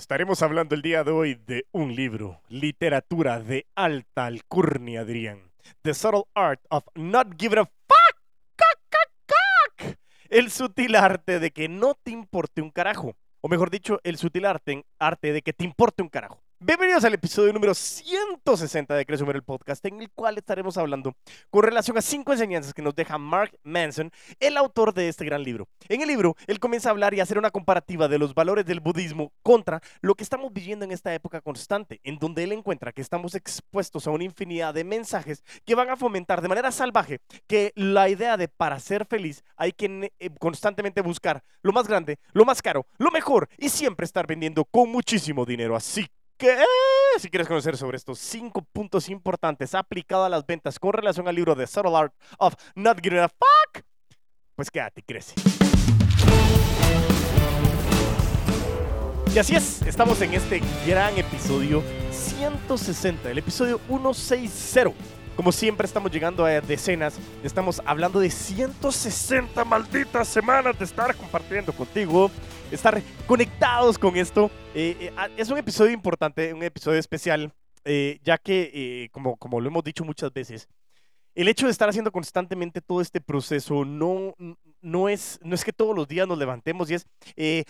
Estaremos 0.00 0.40
hablando 0.40 0.74
el 0.74 0.80
día 0.80 1.04
de 1.04 1.10
hoy 1.10 1.34
de 1.34 1.66
un 1.72 1.94
libro, 1.94 2.40
literatura 2.48 3.38
de 3.38 3.66
alta 3.74 4.24
alcurnia, 4.24 5.04
dirían. 5.04 5.52
The 5.82 5.92
Subtle 5.92 6.24
Art 6.34 6.62
of 6.70 6.86
Not 6.94 7.38
Giving 7.38 7.58
a 7.58 7.64
Fuck. 7.66 8.16
El 10.30 10.50
sutil 10.50 10.96
arte 10.96 11.38
de 11.38 11.50
que 11.50 11.68
no 11.68 11.92
te 12.02 12.12
importe 12.12 12.62
un 12.62 12.70
carajo. 12.70 13.14
O 13.42 13.48
mejor 13.48 13.68
dicho, 13.68 14.00
el 14.02 14.16
sutil 14.16 14.46
arte, 14.46 14.86
arte 14.98 15.34
de 15.34 15.42
que 15.42 15.52
te 15.52 15.64
importe 15.64 16.02
un 16.02 16.08
carajo. 16.08 16.40
Bienvenidos 16.62 17.04
al 17.04 17.14
episodio 17.14 17.54
número 17.54 17.72
160 17.72 18.94
de 18.94 19.06
Cresumer 19.06 19.34
el 19.34 19.42
podcast, 19.42 19.82
en 19.86 20.02
el 20.02 20.10
cual 20.10 20.36
estaremos 20.36 20.76
hablando 20.76 21.16
con 21.48 21.62
relación 21.62 21.96
a 21.96 22.02
cinco 22.02 22.32
enseñanzas 22.32 22.74
que 22.74 22.82
nos 22.82 22.94
deja 22.94 23.16
Mark 23.16 23.58
Manson, 23.62 24.10
el 24.38 24.58
autor 24.58 24.92
de 24.92 25.08
este 25.08 25.24
gran 25.24 25.42
libro. 25.42 25.68
En 25.88 26.02
el 26.02 26.08
libro, 26.08 26.36
él 26.46 26.60
comienza 26.60 26.90
a 26.90 26.92
hablar 26.92 27.14
y 27.14 27.20
a 27.20 27.22
hacer 27.22 27.38
una 27.38 27.50
comparativa 27.50 28.08
de 28.08 28.18
los 28.18 28.34
valores 28.34 28.66
del 28.66 28.80
budismo 28.80 29.32
contra 29.42 29.80
lo 30.02 30.14
que 30.14 30.22
estamos 30.22 30.52
viviendo 30.52 30.84
en 30.84 30.92
esta 30.92 31.14
época 31.14 31.40
constante, 31.40 31.98
en 32.04 32.18
donde 32.18 32.44
él 32.44 32.52
encuentra 32.52 32.92
que 32.92 33.00
estamos 33.00 33.34
expuestos 33.34 34.06
a 34.06 34.10
una 34.10 34.24
infinidad 34.24 34.74
de 34.74 34.84
mensajes 34.84 35.42
que 35.64 35.74
van 35.74 35.88
a 35.88 35.96
fomentar 35.96 36.42
de 36.42 36.48
manera 36.48 36.70
salvaje 36.72 37.20
que 37.46 37.72
la 37.74 38.10
idea 38.10 38.36
de 38.36 38.48
para 38.48 38.78
ser 38.80 39.06
feliz 39.06 39.42
hay 39.56 39.72
que 39.72 40.12
eh, 40.18 40.30
constantemente 40.38 41.00
buscar 41.00 41.42
lo 41.62 41.72
más 41.72 41.88
grande, 41.88 42.18
lo 42.34 42.44
más 42.44 42.60
caro, 42.60 42.86
lo 42.98 43.10
mejor 43.10 43.48
y 43.56 43.70
siempre 43.70 44.04
estar 44.04 44.26
vendiendo 44.26 44.66
con 44.66 44.90
muchísimo 44.90 45.46
dinero. 45.46 45.74
Así 45.74 46.06
si 47.18 47.28
quieres 47.28 47.46
conocer 47.46 47.76
sobre 47.76 47.98
estos 47.98 48.18
cinco 48.18 48.62
puntos 48.72 49.10
importantes 49.10 49.74
aplicados 49.74 50.26
a 50.26 50.30
las 50.30 50.46
ventas 50.46 50.78
con 50.78 50.94
relación 50.94 51.28
al 51.28 51.34
libro 51.34 51.54
de 51.54 51.66
Subtle 51.66 51.94
Art 51.94 52.14
of 52.38 52.54
Not 52.74 52.98
Giving 53.02 53.18
a 53.18 53.28
Fuck, 53.28 53.84
pues 54.54 54.70
quédate 54.70 55.00
y 55.00 55.02
crece. 55.02 55.34
Y 59.34 59.38
así 59.38 59.54
es, 59.54 59.82
estamos 59.82 60.20
en 60.22 60.32
este 60.34 60.62
gran 60.86 61.16
episodio 61.18 61.82
160, 62.10 63.30
el 63.30 63.38
episodio 63.38 63.78
160. 63.86 64.92
Como 65.36 65.52
siempre 65.52 65.86
estamos 65.86 66.10
llegando 66.10 66.44
a 66.44 66.60
decenas, 66.60 67.18
estamos 67.44 67.80
hablando 67.84 68.18
de 68.18 68.30
160 68.30 69.64
malditas 69.64 70.26
semanas 70.26 70.78
de 70.78 70.84
estar 70.84 71.14
compartiendo 71.14 71.72
contigo 71.72 72.30
estar 72.70 73.02
conectados 73.26 73.98
con 73.98 74.16
esto. 74.16 74.50
Eh, 74.74 74.96
eh, 75.00 75.12
ah, 75.16 75.28
es 75.36 75.50
un 75.50 75.58
episodio 75.58 75.92
importante, 75.92 76.52
un 76.54 76.62
episodio 76.62 76.98
especial, 76.98 77.52
eh, 77.84 78.18
ya 78.22 78.38
que, 78.38 79.08
como, 79.12 79.36
como 79.36 79.60
lo 79.60 79.68
hemos 79.68 79.84
dicho 79.84 80.04
muchas 80.04 80.32
veces, 80.32 80.68
el 81.34 81.48
hecho 81.48 81.66
de 81.66 81.72
estar 81.72 81.88
haciendo 81.88 82.10
constantemente 82.10 82.80
todo 82.80 83.00
este 83.00 83.20
proceso 83.20 83.84
no, 83.84 84.34
no, 84.80 85.08
es, 85.08 85.38
no 85.42 85.54
es 85.54 85.64
que 85.64 85.72
todos 85.72 85.94
los 85.94 86.08
días 86.08 86.26
nos 86.26 86.38
levantemos 86.38 86.90
y 86.90 86.94
es, 86.94 87.06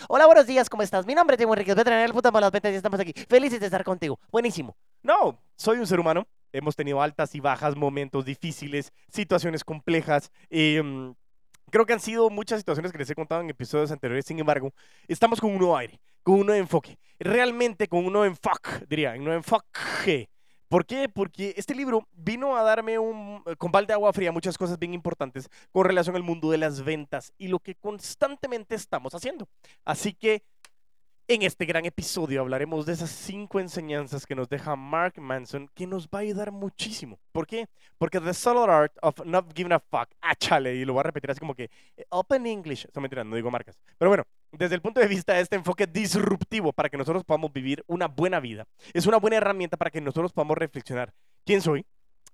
hola, 0.08 0.26
buenos 0.26 0.46
días, 0.46 0.68
¿cómo 0.70 0.82
estás? 0.82 1.06
Mi 1.06 1.14
nombre 1.14 1.34
es 1.34 1.38
Diego 1.38 1.52
Enriquez, 1.52 1.76
veterinario 1.76 2.06
del 2.06 2.14
puta 2.14 2.32
para 2.32 2.46
las 2.46 2.52
ventas 2.52 2.72
y 2.72 2.76
estamos 2.76 2.98
aquí. 2.98 3.12
Felices 3.28 3.60
de 3.60 3.66
estar 3.66 3.84
contigo. 3.84 4.18
Buenísimo. 4.30 4.76
No, 5.02 5.38
soy 5.56 5.78
un 5.78 5.86
ser 5.86 6.00
humano. 6.00 6.26
Hemos 6.52 6.74
tenido 6.74 7.00
altas 7.00 7.34
y 7.34 7.40
bajas, 7.40 7.76
momentos 7.76 8.24
difíciles, 8.24 8.92
situaciones 9.12 9.62
complejas. 9.62 10.32
Em, 10.48 11.14
Creo 11.70 11.86
que 11.86 11.92
han 11.92 12.00
sido 12.00 12.30
muchas 12.30 12.60
situaciones 12.60 12.92
que 12.92 12.98
les 12.98 13.10
he 13.10 13.14
contado 13.14 13.40
en 13.40 13.50
episodios 13.50 13.90
anteriores, 13.90 14.24
sin 14.26 14.38
embargo, 14.38 14.72
estamos 15.08 15.40
con 15.40 15.52
un 15.52 15.58
nuevo 15.58 15.76
aire, 15.76 16.00
con 16.22 16.40
un 16.40 16.46
nuevo 16.46 16.60
enfoque, 16.60 16.98
realmente 17.18 17.88
con 17.88 18.04
un 18.04 18.12
nuevo 18.12 18.26
enfoque, 18.26 18.86
diría, 18.88 19.12
un 19.12 19.24
nuevo 19.24 19.38
enfoque. 19.38 20.28
¿Por 20.68 20.86
qué? 20.86 21.08
Porque 21.08 21.52
este 21.56 21.74
libro 21.74 22.06
vino 22.12 22.56
a 22.56 22.62
darme 22.62 22.96
un, 22.96 23.42
con 23.58 23.72
balde 23.72 23.88
de 23.88 23.94
agua 23.94 24.12
fría 24.12 24.30
muchas 24.30 24.56
cosas 24.56 24.78
bien 24.78 24.94
importantes 24.94 25.48
con 25.72 25.84
relación 25.84 26.14
al 26.14 26.22
mundo 26.22 26.48
de 26.48 26.58
las 26.58 26.84
ventas 26.84 27.32
y 27.38 27.48
lo 27.48 27.58
que 27.58 27.74
constantemente 27.74 28.76
estamos 28.76 29.12
haciendo. 29.16 29.48
Así 29.84 30.12
que 30.14 30.44
en 31.30 31.42
este 31.42 31.64
gran 31.64 31.84
episodio 31.84 32.40
hablaremos 32.40 32.86
de 32.86 32.92
esas 32.92 33.08
cinco 33.08 33.60
enseñanzas 33.60 34.26
que 34.26 34.34
nos 34.34 34.48
deja 34.48 34.74
Mark 34.74 35.14
Manson 35.20 35.70
que 35.76 35.86
nos 35.86 36.08
va 36.08 36.18
a 36.18 36.22
ayudar 36.22 36.50
muchísimo. 36.50 37.20
¿Por 37.30 37.46
qué? 37.46 37.68
Porque 37.98 38.20
The 38.20 38.34
Subtle 38.34 38.64
Art 38.64 38.92
of 39.00 39.24
Not 39.24 39.54
Giving 39.54 39.72
a 39.72 39.78
Fuck, 39.78 40.08
ah, 40.22 40.34
chale, 40.34 40.74
y 40.74 40.84
lo 40.84 40.92
voy 40.92 41.00
a 41.00 41.04
repetir 41.04 41.30
así 41.30 41.38
como 41.38 41.54
que 41.54 41.70
eh, 41.96 42.04
Open 42.08 42.46
English, 42.48 42.88
no 42.92 43.00
mentira, 43.00 43.22
no 43.22 43.36
digo 43.36 43.48
marcas. 43.48 43.78
Pero 43.96 44.08
bueno, 44.08 44.24
desde 44.50 44.74
el 44.74 44.80
punto 44.80 44.98
de 44.98 45.06
vista 45.06 45.34
de 45.34 45.42
este 45.42 45.54
enfoque 45.54 45.86
disruptivo 45.86 46.72
para 46.72 46.88
que 46.88 46.96
nosotros 46.96 47.22
podamos 47.22 47.52
vivir 47.52 47.84
una 47.86 48.08
buena 48.08 48.40
vida, 48.40 48.66
es 48.92 49.06
una 49.06 49.18
buena 49.18 49.36
herramienta 49.36 49.76
para 49.76 49.92
que 49.92 50.00
nosotros 50.00 50.32
podamos 50.32 50.58
reflexionar 50.58 51.14
quién 51.46 51.62
soy, 51.62 51.86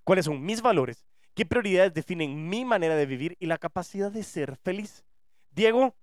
cuáles 0.05 0.25
son 0.25 0.43
mis 0.43 0.63
valores, 0.63 1.05
qué 1.35 1.45
prioridades 1.45 1.93
definen 1.93 2.49
mi 2.49 2.65
manera 2.65 2.97
de 2.97 3.05
vivir 3.05 3.37
y 3.41 3.45
la 3.45 3.59
capacidad 3.59 4.11
de 4.11 4.23
ser 4.23 4.57
feliz. 4.57 5.05
Diego, 5.51 5.95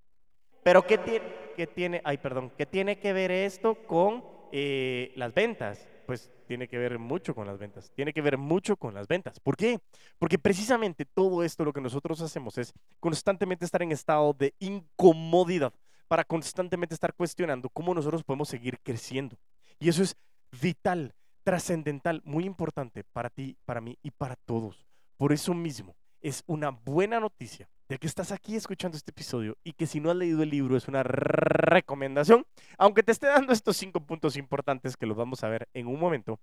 pero 0.63 0.85
¿qué 0.85 0.97
tiene? 0.97 1.44
¿qué 1.53 1.68
tiene, 1.68 2.01
ay, 2.03 2.18
perdón, 2.18 2.51
qué 2.57 2.66
tiene 2.66 3.00
que 3.00 3.13
ver 3.13 3.31
esto 3.31 3.75
con 3.88 4.24
eh, 4.51 5.13
las 5.16 5.34
ventas? 5.34 5.88
Pues 6.06 6.31
tiene 6.47 6.68
que 6.68 6.78
ver 6.78 7.00
mucho 7.00 7.34
con 7.34 7.47
las 7.47 7.57
ventas, 7.57 7.91
tiene 7.96 8.12
que 8.12 8.22
ver 8.22 8.38
mucho 8.38 8.75
con 8.75 8.94
las 8.94 9.07
ventas. 9.07 9.40
¿Por 9.40 9.56
qué? 9.56 9.79
Porque 10.19 10.38
precisamente 10.38 11.06
todo 11.06 11.44
esto 11.44 11.63
lo 11.63 11.72
que 11.72 11.81
nosotros 11.81 12.22
hacemos 12.22 12.57
es 12.57 12.74
constantemente 13.00 13.66
estar 13.66 13.81
en 13.81 13.91
estado 13.91 14.34
de 14.34 14.53
incomodidad 14.59 15.74
para 16.07 16.25
constantemente 16.25 16.94
estar 16.94 17.13
cuestionando 17.13 17.69
cómo 17.69 17.94
nosotros 17.94 18.24
podemos 18.24 18.50
seguir 18.50 18.80
creciendo. 18.84 19.38
Y 19.80 19.90
eso 19.90 20.03
es 20.03 20.18
vital, 20.62 21.16
trascendental, 21.44 22.22
muy 22.25 22.45
importante 22.45 23.03
para 23.03 23.30
ti, 23.30 23.57
para 23.66 23.81
mí 23.81 23.97
y 24.03 24.12
para 24.12 24.35
todos. 24.35 24.85
Por 25.18 25.31
eso 25.31 25.53
mismo 25.53 25.95
es 26.22 26.44
una 26.47 26.69
buena 26.69 27.19
noticia 27.19 27.69
que 27.99 28.07
estás 28.07 28.31
aquí 28.31 28.55
escuchando 28.55 28.97
este 28.97 29.11
episodio 29.11 29.57
y 29.63 29.73
que 29.73 29.87
si 29.87 29.99
no 29.99 30.09
has 30.09 30.15
leído 30.15 30.43
el 30.43 30.49
libro 30.49 30.77
es 30.77 30.87
una 30.87 31.03
recomendación, 31.03 32.45
aunque 32.77 33.03
te 33.03 33.11
esté 33.11 33.27
dando 33.27 33.53
estos 33.53 33.77
cinco 33.77 33.99
puntos 34.01 34.37
importantes 34.37 34.97
que 34.97 35.05
los 35.05 35.17
vamos 35.17 35.43
a 35.43 35.49
ver 35.49 35.67
en 35.73 35.87
un 35.87 35.99
momento. 35.99 36.39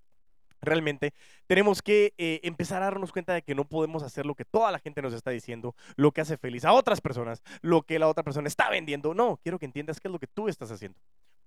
Realmente 0.61 1.13
tenemos 1.47 1.81
que 1.81 2.13
eh, 2.19 2.39
empezar 2.43 2.83
a 2.83 2.85
darnos 2.85 3.11
cuenta 3.11 3.33
de 3.33 3.41
que 3.41 3.55
no 3.55 3.65
podemos 3.65 4.03
hacer 4.03 4.27
lo 4.27 4.35
que 4.35 4.45
toda 4.45 4.71
la 4.71 4.77
gente 4.77 5.01
nos 5.01 5.13
está 5.13 5.31
diciendo, 5.31 5.75
lo 5.95 6.11
que 6.11 6.21
hace 6.21 6.37
feliz 6.37 6.65
a 6.65 6.73
otras 6.73 7.01
personas, 7.01 7.41
lo 7.61 7.81
que 7.81 7.97
la 7.97 8.07
otra 8.07 8.23
persona 8.23 8.47
está 8.47 8.69
vendiendo. 8.69 9.15
No, 9.15 9.39
quiero 9.41 9.57
que 9.57 9.65
entiendas 9.65 9.99
qué 9.99 10.07
es 10.07 10.11
lo 10.11 10.19
que 10.19 10.27
tú 10.27 10.47
estás 10.47 10.71
haciendo. 10.71 10.99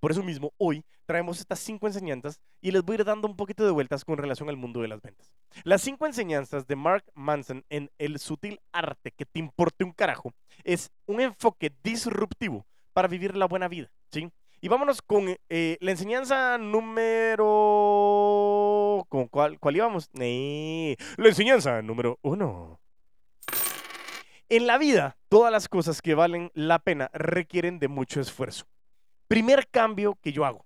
Por 0.05 0.11
eso 0.11 0.21
mismo, 0.21 0.53
hoy 0.59 0.85
traemos 1.07 1.39
estas 1.39 1.57
cinco 1.57 1.87
enseñanzas 1.87 2.39
y 2.61 2.69
les 2.69 2.83
voy 2.83 2.93
a 2.93 2.99
ir 2.99 3.05
dando 3.05 3.27
un 3.27 3.35
poquito 3.35 3.65
de 3.65 3.71
vueltas 3.71 4.05
con 4.05 4.19
relación 4.19 4.49
al 4.49 4.55
mundo 4.55 4.83
de 4.83 4.87
las 4.87 5.01
ventas. 5.01 5.33
Las 5.63 5.81
cinco 5.81 6.05
enseñanzas 6.05 6.67
de 6.67 6.75
Mark 6.75 7.05
Manson 7.15 7.65
en 7.71 7.89
El 7.97 8.19
sutil 8.19 8.61
arte 8.71 9.09
que 9.09 9.25
te 9.25 9.39
importe 9.39 9.83
un 9.83 9.93
carajo 9.93 10.31
es 10.63 10.91
un 11.07 11.21
enfoque 11.21 11.73
disruptivo 11.83 12.67
para 12.93 13.07
vivir 13.07 13.35
la 13.35 13.47
buena 13.47 13.67
vida, 13.67 13.91
¿sí? 14.11 14.29
Y 14.61 14.67
vámonos 14.67 15.01
con 15.01 15.35
eh, 15.49 15.77
la 15.81 15.89
enseñanza 15.89 16.59
número... 16.59 17.43
¿Con 19.09 19.27
cuál, 19.27 19.59
cuál 19.59 19.75
íbamos? 19.75 20.11
la 20.13 21.27
enseñanza 21.29 21.81
número 21.81 22.19
uno. 22.21 22.79
En 24.49 24.67
la 24.67 24.77
vida, 24.77 25.17
todas 25.29 25.51
las 25.51 25.67
cosas 25.67 26.03
que 26.03 26.13
valen 26.13 26.51
la 26.53 26.77
pena 26.77 27.09
requieren 27.11 27.79
de 27.79 27.87
mucho 27.87 28.21
esfuerzo. 28.21 28.67
Primer 29.27 29.67
cambio 29.67 30.17
que 30.21 30.31
yo 30.31 30.45
hago. 30.45 30.65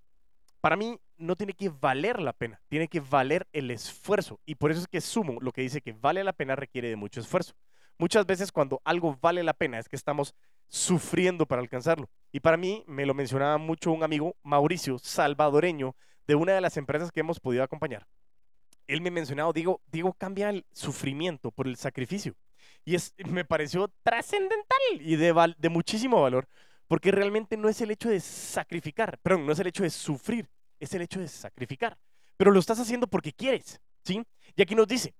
Para 0.61 0.75
mí 0.75 0.99
no 1.17 1.35
tiene 1.35 1.53
que 1.53 1.69
valer 1.69 2.19
la 2.21 2.33
pena, 2.33 2.61
tiene 2.67 2.87
que 2.87 2.99
valer 2.99 3.47
el 3.53 3.71
esfuerzo. 3.71 4.39
Y 4.45 4.55
por 4.55 4.71
eso 4.71 4.81
es 4.81 4.87
que 4.87 5.01
sumo 5.01 5.39
lo 5.41 5.51
que 5.51 5.61
dice 5.61 5.81
que 5.81 5.93
vale 5.93 6.23
la 6.23 6.33
pena 6.33 6.55
requiere 6.55 6.89
de 6.89 6.95
mucho 6.95 7.19
esfuerzo. 7.19 7.53
Muchas 7.97 8.25
veces 8.25 8.51
cuando 8.51 8.81
algo 8.85 9.17
vale 9.21 9.43
la 9.43 9.53
pena 9.53 9.79
es 9.79 9.89
que 9.89 9.95
estamos 9.95 10.33
sufriendo 10.69 11.45
para 11.45 11.61
alcanzarlo. 11.61 12.09
Y 12.31 12.39
para 12.39 12.57
mí, 12.57 12.83
me 12.87 13.05
lo 13.05 13.13
mencionaba 13.13 13.57
mucho 13.57 13.91
un 13.91 14.03
amigo, 14.03 14.35
Mauricio, 14.43 14.97
salvadoreño, 14.99 15.95
de 16.27 16.35
una 16.35 16.53
de 16.53 16.61
las 16.61 16.77
empresas 16.77 17.11
que 17.11 17.19
hemos 17.19 17.39
podido 17.39 17.63
acompañar. 17.63 18.07
Él 18.87 19.01
me 19.01 19.11
mencionaba, 19.11 19.51
digo, 19.51 19.81
digo, 19.91 20.13
cambia 20.13 20.49
el 20.49 20.65
sufrimiento 20.71 21.51
por 21.51 21.67
el 21.67 21.75
sacrificio. 21.75 22.35
Y 22.85 22.95
es, 22.95 23.13
me 23.25 23.45
pareció 23.45 23.91
trascendental 24.03 24.79
y 24.99 25.15
de, 25.15 25.55
de 25.57 25.69
muchísimo 25.69 26.21
valor, 26.21 26.47
porque 26.89 27.11
realmente 27.11 27.55
no 27.55 27.69
es 27.69 27.79
el 27.81 27.91
hecho 27.91 28.09
de 28.09 28.19
sacrificar, 28.19 29.19
perdón, 29.19 29.45
no 29.45 29.53
es 29.53 29.59
el 29.59 29.67
hecho 29.67 29.83
de 29.83 29.91
sufrir, 29.91 30.49
es 30.79 30.91
el 30.95 31.03
hecho 31.03 31.19
de 31.19 31.27
sacrificar. 31.27 31.95
Pero 32.35 32.49
lo 32.49 32.59
estás 32.59 32.79
haciendo 32.79 33.05
porque 33.05 33.31
quieres, 33.31 33.79
¿sí? 34.03 34.23
Y 34.55 34.61
aquí 34.63 34.73
nos 34.73 34.87
dice, 34.87 35.13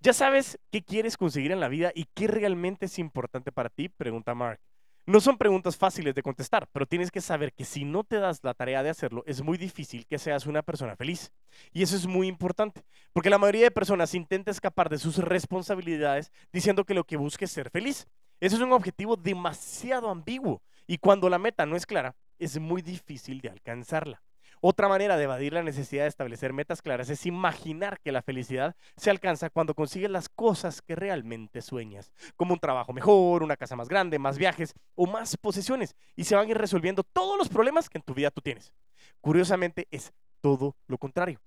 ¿ya 0.00 0.12
sabes 0.12 0.58
qué 0.72 0.82
quieres 0.82 1.16
conseguir 1.16 1.52
en 1.52 1.60
la 1.60 1.68
vida 1.68 1.92
y 1.94 2.06
qué 2.12 2.26
realmente 2.26 2.86
es 2.86 2.98
importante 2.98 3.52
para 3.52 3.70
ti? 3.70 3.88
Pregunta 3.88 4.34
Mark. 4.34 4.58
No 5.06 5.20
son 5.20 5.38
preguntas 5.38 5.76
fáciles 5.76 6.12
de 6.12 6.22
contestar, 6.24 6.66
pero 6.72 6.86
tienes 6.86 7.12
que 7.12 7.20
saber 7.20 7.52
que 7.52 7.64
si 7.64 7.84
no 7.84 8.02
te 8.02 8.16
das 8.16 8.40
la 8.42 8.54
tarea 8.54 8.82
de 8.82 8.90
hacerlo, 8.90 9.22
es 9.26 9.42
muy 9.42 9.58
difícil 9.58 10.06
que 10.06 10.18
seas 10.18 10.46
una 10.46 10.62
persona 10.62 10.96
feliz. 10.96 11.32
Y 11.72 11.84
eso 11.84 11.94
es 11.94 12.06
muy 12.08 12.26
importante, 12.26 12.82
porque 13.12 13.30
la 13.30 13.38
mayoría 13.38 13.64
de 13.64 13.70
personas 13.70 14.14
intenta 14.14 14.50
escapar 14.50 14.88
de 14.88 14.98
sus 14.98 15.18
responsabilidades 15.18 16.32
diciendo 16.52 16.84
que 16.84 16.94
lo 16.94 17.04
que 17.04 17.16
busca 17.16 17.44
es 17.44 17.52
ser 17.52 17.70
feliz. 17.70 18.08
Eso 18.40 18.56
es 18.56 18.62
un 18.62 18.72
objetivo 18.72 19.16
demasiado 19.16 20.10
ambiguo 20.10 20.62
y 20.86 20.98
cuando 20.98 21.28
la 21.28 21.38
meta 21.38 21.66
no 21.66 21.76
es 21.76 21.86
clara, 21.86 22.14
es 22.38 22.58
muy 22.58 22.82
difícil 22.82 23.40
de 23.40 23.50
alcanzarla. 23.50 24.22
Otra 24.64 24.86
manera 24.86 25.16
de 25.16 25.24
evadir 25.24 25.52
la 25.52 25.64
necesidad 25.64 26.04
de 26.04 26.08
establecer 26.08 26.52
metas 26.52 26.82
claras 26.82 27.10
es 27.10 27.26
imaginar 27.26 27.98
que 27.98 28.12
la 28.12 28.22
felicidad 28.22 28.76
se 28.96 29.10
alcanza 29.10 29.50
cuando 29.50 29.74
consigues 29.74 30.08
las 30.08 30.28
cosas 30.28 30.82
que 30.82 30.94
realmente 30.94 31.62
sueñas, 31.62 32.12
como 32.36 32.54
un 32.54 32.60
trabajo 32.60 32.92
mejor, 32.92 33.42
una 33.42 33.56
casa 33.56 33.74
más 33.74 33.88
grande, 33.88 34.20
más 34.20 34.38
viajes 34.38 34.74
o 34.94 35.08
más 35.08 35.36
posesiones, 35.36 35.96
y 36.14 36.24
se 36.24 36.36
van 36.36 36.46
a 36.46 36.50
ir 36.50 36.58
resolviendo 36.58 37.02
todos 37.02 37.36
los 37.36 37.48
problemas 37.48 37.90
que 37.90 37.98
en 37.98 38.04
tu 38.04 38.14
vida 38.14 38.30
tú 38.30 38.40
tienes. 38.40 38.72
Curiosamente 39.20 39.88
es 39.90 40.12
todo 40.40 40.76
lo 40.86 40.96
contrario. 40.96 41.40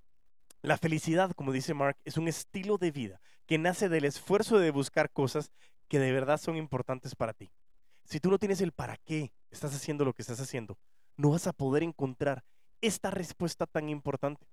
La 0.62 0.78
felicidad, 0.78 1.32
como 1.32 1.54
dice 1.54 1.74
Mark, 1.74 1.96
es 2.04 2.18
un 2.18 2.28
estilo 2.28 2.78
de 2.78 2.92
vida 2.92 3.22
que 3.46 3.58
nace 3.58 3.88
del 3.88 4.04
esfuerzo 4.04 4.60
de 4.60 4.72
buscar 4.72 5.10
cosas 5.10 5.54
que 5.88 6.00
de 6.00 6.12
verdad 6.12 6.38
son 6.38 6.58
importantes 6.58 7.16
para 7.16 7.32
ti. 7.32 7.50
Si 8.06 8.20
tú 8.20 8.30
no 8.30 8.38
tienes 8.38 8.62
el 8.62 8.72
para 8.72 8.98
qué 8.98 9.34
estás 9.50 9.74
haciendo 9.76 10.06
lo 10.06 10.14
que 10.14 10.22
estás 10.22 10.40
haciendo, 10.40 10.78
no 11.18 11.32
vas 11.32 11.48
a 11.48 11.54
poder 11.54 11.82
encontrar 11.82 12.44
esta 12.80 13.10
respuesta 13.10 13.66
tan 13.66 13.90
importante. 13.90 14.46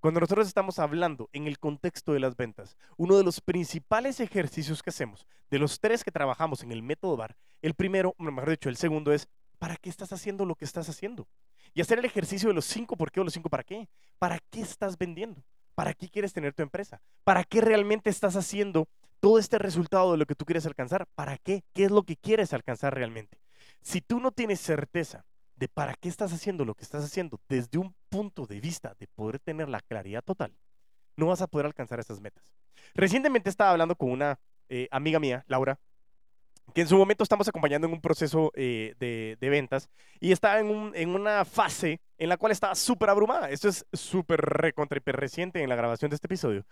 Cuando 0.00 0.20
nosotros 0.20 0.46
estamos 0.46 0.78
hablando 0.78 1.28
en 1.32 1.46
el 1.46 1.58
contexto 1.58 2.12
de 2.12 2.20
las 2.20 2.36
ventas, 2.36 2.76
uno 2.96 3.16
de 3.16 3.24
los 3.24 3.40
principales 3.40 4.20
ejercicios 4.20 4.82
que 4.82 4.90
hacemos, 4.90 5.26
de 5.50 5.58
los 5.58 5.80
tres 5.80 6.04
que 6.04 6.12
trabajamos 6.12 6.62
en 6.62 6.70
el 6.70 6.82
método 6.82 7.16
BAR, 7.16 7.36
el 7.62 7.74
primero, 7.74 8.14
mejor 8.18 8.50
dicho, 8.50 8.68
el 8.68 8.76
segundo 8.76 9.10
es, 9.12 9.26
¿para 9.58 9.76
qué 9.76 9.88
estás 9.88 10.12
haciendo 10.12 10.44
lo 10.44 10.54
que 10.54 10.66
estás 10.66 10.88
haciendo? 10.88 11.26
Y 11.74 11.80
hacer 11.80 11.98
el 11.98 12.04
ejercicio 12.04 12.48
de 12.48 12.54
los 12.54 12.66
cinco 12.66 12.96
por 12.96 13.10
qué 13.10 13.20
o 13.20 13.24
los 13.24 13.32
cinco 13.32 13.48
para 13.48 13.64
qué. 13.64 13.88
¿Para 14.18 14.38
qué 14.50 14.60
estás 14.60 14.98
vendiendo? 14.98 15.42
¿Para 15.74 15.94
qué 15.94 16.08
quieres 16.08 16.32
tener 16.32 16.54
tu 16.54 16.62
empresa? 16.62 17.00
¿Para 17.24 17.42
qué 17.44 17.60
realmente 17.60 18.10
estás 18.10 18.36
haciendo 18.36 18.88
todo 19.20 19.38
este 19.38 19.58
resultado 19.58 20.12
de 20.12 20.18
lo 20.18 20.26
que 20.26 20.34
tú 20.34 20.44
quieres 20.44 20.66
alcanzar? 20.66 21.06
¿Para 21.14 21.38
qué? 21.38 21.64
¿Qué 21.72 21.84
es 21.84 21.90
lo 21.90 22.02
que 22.02 22.16
quieres 22.16 22.52
alcanzar 22.52 22.94
realmente? 22.94 23.40
Si 23.82 24.00
tú 24.00 24.20
no 24.20 24.32
tienes 24.32 24.60
certeza 24.60 25.24
de 25.56 25.68
para 25.68 25.94
qué 25.94 26.08
estás 26.08 26.32
haciendo 26.32 26.64
lo 26.64 26.74
que 26.74 26.84
estás 26.84 27.04
haciendo 27.04 27.40
desde 27.48 27.78
un 27.78 27.94
punto 28.08 28.46
de 28.46 28.60
vista 28.60 28.94
de 28.98 29.08
poder 29.08 29.40
tener 29.40 29.68
la 29.68 29.80
claridad 29.80 30.22
total, 30.22 30.56
no 31.16 31.26
vas 31.26 31.42
a 31.42 31.48
poder 31.48 31.66
alcanzar 31.66 31.98
esas 31.98 32.20
metas. 32.20 32.44
Recientemente 32.94 33.50
estaba 33.50 33.72
hablando 33.72 33.96
con 33.96 34.10
una 34.10 34.38
eh, 34.68 34.88
amiga 34.90 35.18
mía, 35.18 35.44
Laura, 35.48 35.78
que 36.74 36.82
en 36.82 36.88
su 36.88 36.96
momento 36.96 37.22
estamos 37.22 37.48
acompañando 37.48 37.86
en 37.86 37.94
un 37.94 38.00
proceso 38.00 38.52
eh, 38.54 38.94
de, 38.98 39.48
ventas 39.48 39.88
y 40.20 40.32
estaba 40.32 40.60
en, 40.60 41.08
una 41.08 41.44
fase 41.44 42.00
en 42.18 42.28
la 42.28 42.36
cual 42.36 42.52
estaba 42.52 42.74
súper 42.74 43.10
abrumada. 43.10 43.50
Esto 43.50 43.68
es 43.68 43.86
súper 43.92 44.40
recontra 44.40 45.00
reciente 45.06 45.62
en 45.62 45.68
la 45.68 45.76
grabación 45.76 46.10
de 46.10 46.16
este 46.16 46.26
episodio. 46.26 46.64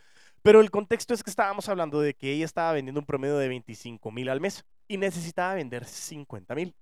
Pero 0.47 0.61
el 0.61 0.71
contexto 0.71 1.13
es 1.13 1.25
que 1.25 1.31
estábamos 1.31 1.69
hablando 1.69 2.01
de 2.01 2.15
que 2.15 2.31
ella 2.31 2.45
estaba 2.45 2.71
vendiendo 2.71 3.01
un 3.01 3.05
promedio 3.05 3.37
de 3.37 3.49
25 3.49 4.13
mil 4.13 4.29
al 4.29 4.41
mes 4.41 4.65
y 4.87 4.97
necesitaba 4.97 5.55
vender 5.55 5.85
50 5.85 6.55
mil. 6.55 6.73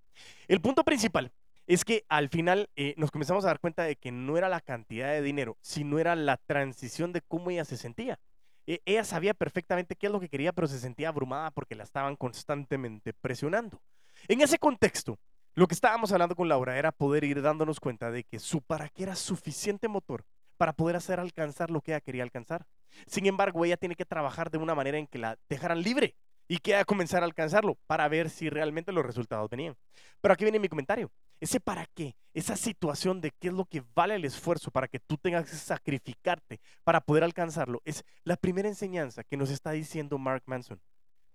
El 0.48 0.60
punto 0.60 0.84
principal 0.84 1.32
es 1.66 1.82
que 1.82 2.04
al 2.10 2.28
final 2.28 2.68
eh, 2.76 2.92
nos 2.98 3.10
comenzamos 3.10 3.42
a 3.42 3.46
dar 3.46 3.60
cuenta 3.60 3.84
de 3.84 3.96
que 3.96 4.12
no 4.12 4.36
era 4.36 4.50
la 4.50 4.60
cantidad 4.60 5.12
de 5.12 5.22
dinero, 5.22 5.56
sino 5.62 5.98
era 5.98 6.14
la 6.14 6.36
transición 6.36 7.14
de 7.14 7.22
cómo 7.22 7.50
ella 7.50 7.64
se 7.64 7.78
sentía. 7.78 8.20
E, 8.66 8.82
ella 8.84 9.02
sabía 9.02 9.32
perfectamente 9.32 9.96
qué 9.96 10.08
es 10.08 10.12
lo 10.12 10.20
que 10.20 10.28
quería, 10.28 10.52
pero 10.52 10.66
se 10.66 10.78
sentía 10.78 11.08
abrumada 11.08 11.50
porque 11.50 11.74
la 11.74 11.84
estaban 11.84 12.16
constantemente 12.16 13.14
presionando. 13.14 13.80
En 14.28 14.42
ese 14.42 14.58
contexto, 14.58 15.18
lo 15.54 15.68
que 15.68 15.74
estábamos 15.74 16.12
hablando 16.12 16.36
con 16.36 16.50
Laura 16.50 16.76
era 16.78 16.92
poder 16.92 17.24
ir 17.24 17.40
dándonos 17.40 17.80
cuenta 17.80 18.10
de 18.10 18.24
que 18.24 18.40
su 18.40 18.60
para 18.60 18.90
qué 18.90 19.04
era 19.04 19.16
suficiente 19.16 19.88
motor 19.88 20.26
para 20.58 20.74
poder 20.74 20.96
hacer 20.96 21.18
alcanzar 21.18 21.70
lo 21.70 21.80
que 21.80 21.92
ella 21.92 22.02
quería 22.02 22.24
alcanzar. 22.24 22.66
Sin 23.06 23.26
embargo, 23.26 23.64
ella 23.64 23.76
tiene 23.76 23.94
que 23.94 24.04
trabajar 24.04 24.50
de 24.50 24.58
una 24.58 24.74
manera 24.74 24.98
en 24.98 25.06
que 25.06 25.18
la 25.18 25.38
dejaran 25.48 25.82
libre 25.82 26.14
y 26.48 26.58
que 26.58 26.72
ella 26.72 26.84
comenzar 26.84 27.22
a 27.22 27.26
alcanzarlo 27.26 27.78
para 27.86 28.08
ver 28.08 28.30
si 28.30 28.50
realmente 28.50 28.92
los 28.92 29.04
resultados 29.04 29.48
venían. 29.50 29.76
Pero 30.20 30.34
aquí 30.34 30.44
viene 30.44 30.58
mi 30.58 30.68
comentario. 30.68 31.10
Ese 31.40 31.60
para 31.60 31.86
qué, 31.94 32.16
esa 32.32 32.56
situación 32.56 33.20
de 33.20 33.30
qué 33.30 33.48
es 33.48 33.54
lo 33.54 33.64
que 33.64 33.82
vale 33.94 34.14
el 34.14 34.24
esfuerzo 34.24 34.70
para 34.70 34.88
que 34.88 35.00
tú 35.00 35.16
tengas 35.16 35.48
que 35.50 35.56
sacrificarte 35.56 36.60
para 36.84 37.00
poder 37.00 37.24
alcanzarlo, 37.24 37.82
es 37.84 38.04
la 38.24 38.36
primera 38.36 38.68
enseñanza 38.68 39.24
que 39.24 39.36
nos 39.36 39.50
está 39.50 39.72
diciendo 39.72 40.18
Mark 40.18 40.42
Manson. 40.46 40.80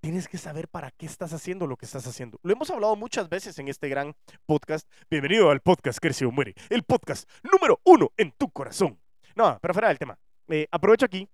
Tienes 0.01 0.29
que 0.29 0.37
saber 0.37 0.69
para 0.69 0.91
qué 0.91 1.05
estás 1.05 1.33
haciendo 1.33 1.67
lo 1.67 1.75
que 1.75 1.85
estás 1.85 2.07
haciendo. 2.07 2.39
Lo 2.41 2.53
hemos 2.53 2.69
hablado 2.69 2.95
muchas 2.95 3.27
veces 3.27 3.59
en 3.59 3.67
este 3.67 3.89
gran 3.89 4.15
podcast. 4.45 4.89
Bienvenido 5.09 5.51
al 5.51 5.59
podcast 5.59 5.99
Crece 5.99 6.25
o 6.25 6.31
Muere, 6.31 6.55
el 6.69 6.83
podcast 6.83 7.29
número 7.43 7.81
uno 7.83 8.09
en 8.15 8.31
tu 8.31 8.49
corazón. 8.49 8.97
No, 9.35 9.59
pero 9.61 9.73
fuera 9.73 9.89
del 9.89 9.99
tema. 9.99 10.17
Eh, 10.47 10.67
aprovecho 10.71 11.05
aquí 11.05 11.27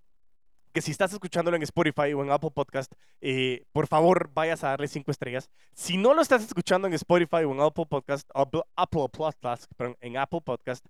que 0.75 0.81
si 0.81 0.91
estás 0.91 1.13
escuchándolo 1.13 1.55
en 1.55 1.63
Spotify 1.63 2.11
o 2.13 2.21
en 2.21 2.31
Apple 2.31 2.51
Podcast, 2.51 2.91
eh, 3.21 3.63
por 3.71 3.87
favor 3.87 4.29
vayas 4.33 4.61
a 4.65 4.71
darle 4.71 4.89
cinco 4.89 5.09
estrellas. 5.09 5.49
Si 5.73 5.95
no 5.95 6.13
lo 6.13 6.21
estás 6.21 6.43
escuchando 6.43 6.85
en 6.85 6.93
Spotify 6.95 7.45
o 7.45 7.53
en 7.53 7.61
Apple 7.61 7.85
Podcast, 7.85 8.29
Apple, 8.33 8.61
Podcast, 9.09 9.71
perdón, 9.77 9.95
en 10.01 10.17
Apple 10.17 10.41
Podcast, 10.41 10.85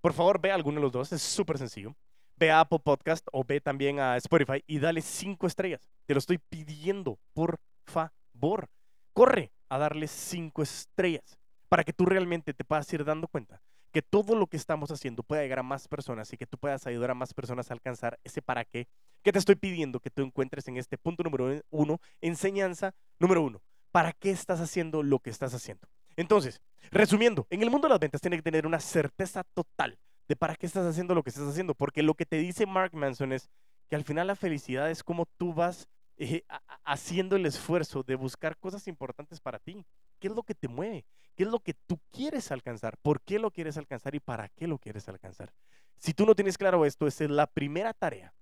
por 0.00 0.14
favor 0.14 0.40
ve 0.40 0.52
a 0.52 0.54
alguno 0.54 0.76
de 0.76 0.84
los 0.84 0.92
dos, 0.92 1.12
es 1.12 1.20
súper 1.20 1.58
sencillo. 1.58 1.94
Ve 2.38 2.50
a 2.50 2.60
Apple 2.60 2.78
Podcast 2.82 3.28
o 3.30 3.44
ve 3.44 3.60
también 3.60 4.00
a 4.00 4.16
Spotify 4.16 4.64
y 4.66 4.78
dale 4.78 5.02
cinco 5.02 5.46
estrellas. 5.46 5.86
Te 6.06 6.14
lo 6.14 6.18
estoy 6.18 6.38
pidiendo, 6.38 7.18
por 7.34 7.60
favor. 7.84 8.70
Corre 9.12 9.52
a 9.68 9.76
darle 9.76 10.08
cinco 10.08 10.62
estrellas 10.62 11.38
para 11.68 11.84
que 11.84 11.92
tú 11.92 12.06
realmente 12.06 12.54
te 12.54 12.64
puedas 12.64 12.90
ir 12.94 13.04
dando 13.04 13.28
cuenta 13.28 13.60
que 13.96 14.02
todo 14.02 14.34
lo 14.34 14.46
que 14.46 14.58
estamos 14.58 14.90
haciendo 14.90 15.22
pueda 15.22 15.40
llegar 15.40 15.60
a 15.60 15.62
más 15.62 15.88
personas 15.88 16.30
y 16.30 16.36
que 16.36 16.44
tú 16.44 16.58
puedas 16.58 16.86
ayudar 16.86 17.12
a 17.12 17.14
más 17.14 17.32
personas 17.32 17.70
a 17.70 17.72
alcanzar 17.72 18.18
ese 18.24 18.42
para 18.42 18.62
qué 18.66 18.88
que 19.22 19.32
te 19.32 19.38
estoy 19.38 19.54
pidiendo 19.54 20.00
que 20.00 20.10
tú 20.10 20.20
encuentres 20.20 20.68
en 20.68 20.76
este 20.76 20.98
punto 20.98 21.22
número 21.22 21.62
uno, 21.70 21.98
enseñanza 22.20 22.94
número 23.18 23.42
uno. 23.42 23.62
¿Para 23.92 24.12
qué 24.12 24.32
estás 24.32 24.60
haciendo 24.60 25.02
lo 25.02 25.18
que 25.20 25.30
estás 25.30 25.54
haciendo? 25.54 25.88
Entonces, 26.14 26.60
resumiendo, 26.90 27.46
en 27.48 27.62
el 27.62 27.70
mundo 27.70 27.88
de 27.88 27.94
las 27.94 27.98
ventas 27.98 28.20
tienes 28.20 28.40
que 28.40 28.50
tener 28.50 28.66
una 28.66 28.80
certeza 28.80 29.44
total 29.54 29.98
de 30.28 30.36
para 30.36 30.56
qué 30.56 30.66
estás 30.66 30.84
haciendo 30.84 31.14
lo 31.14 31.22
que 31.22 31.30
estás 31.30 31.48
haciendo, 31.48 31.74
porque 31.74 32.02
lo 32.02 32.12
que 32.12 32.26
te 32.26 32.36
dice 32.36 32.66
Mark 32.66 32.92
Manson 32.92 33.32
es 33.32 33.48
que 33.88 33.96
al 33.96 34.04
final 34.04 34.26
la 34.26 34.36
felicidad 34.36 34.90
es 34.90 35.02
como 35.02 35.24
tú 35.38 35.54
vas 35.54 35.88
eh, 36.18 36.42
haciendo 36.84 37.34
el 37.36 37.46
esfuerzo 37.46 38.02
de 38.02 38.16
buscar 38.16 38.58
cosas 38.58 38.88
importantes 38.88 39.40
para 39.40 39.58
ti. 39.58 39.86
¿Qué 40.18 40.28
es 40.28 40.34
lo 40.34 40.42
que 40.42 40.54
te 40.54 40.68
mueve? 40.68 41.04
¿Qué 41.34 41.44
es 41.44 41.50
lo 41.50 41.60
que 41.60 41.74
tú 41.74 42.00
quieres 42.12 42.50
alcanzar? 42.50 42.96
¿Por 42.98 43.20
qué 43.20 43.38
lo 43.38 43.50
quieres 43.50 43.76
alcanzar 43.76 44.14
y 44.14 44.20
para 44.20 44.48
qué 44.48 44.66
lo 44.66 44.78
quieres 44.78 45.08
alcanzar? 45.08 45.52
Si 45.98 46.14
tú 46.14 46.26
no 46.26 46.34
tienes 46.34 46.58
claro 46.58 46.84
esto, 46.84 47.06
esa 47.06 47.24
es 47.24 47.30
la 47.30 47.46
primera 47.46 47.92
tarea. 47.92 48.34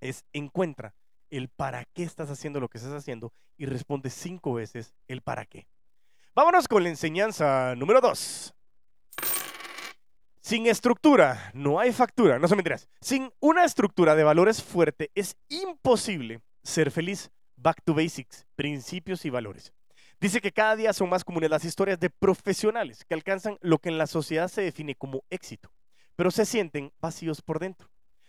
Es 0.00 0.24
encuentra 0.32 0.94
el 1.28 1.48
para 1.48 1.84
qué 1.84 2.02
estás 2.02 2.30
haciendo 2.30 2.60
lo 2.60 2.68
que 2.68 2.78
estás 2.78 2.94
haciendo 2.94 3.32
y 3.56 3.66
responde 3.66 4.10
cinco 4.10 4.54
veces 4.54 4.94
el 5.08 5.22
para 5.22 5.44
qué. 5.44 5.66
Vámonos 6.34 6.68
con 6.68 6.82
la 6.82 6.88
enseñanza 6.88 7.74
número 7.76 8.00
dos. 8.00 8.54
Sin 10.40 10.66
estructura 10.66 11.50
no 11.54 11.78
hay 11.78 11.92
factura, 11.92 12.38
no 12.38 12.48
se 12.48 12.56
me 12.56 12.64
Sin 13.00 13.32
una 13.40 13.64
estructura 13.64 14.14
de 14.14 14.24
valores 14.24 14.62
fuerte 14.62 15.10
es 15.14 15.36
imposible 15.48 16.40
ser 16.62 16.90
feliz. 16.90 17.30
Back 17.56 17.82
to 17.84 17.92
basics, 17.92 18.46
principios 18.56 19.24
y 19.26 19.30
valores. 19.30 19.74
Dice 20.20 20.42
que 20.42 20.52
cada 20.52 20.76
día 20.76 20.92
son 20.92 21.08
más 21.08 21.24
comunes 21.24 21.48
las 21.48 21.64
historias 21.64 21.98
de 21.98 22.10
profesionales 22.10 23.06
que 23.06 23.14
alcanzan 23.14 23.56
lo 23.62 23.78
que 23.78 23.88
en 23.88 23.96
la 23.96 24.06
sociedad 24.06 24.48
se 24.48 24.60
define 24.60 24.94
como 24.94 25.24
éxito, 25.30 25.72
pero 26.14 26.30
se 26.30 26.44
sienten 26.44 26.92
vacíos 27.00 27.40
por 27.40 27.58
dentro. 27.58 27.88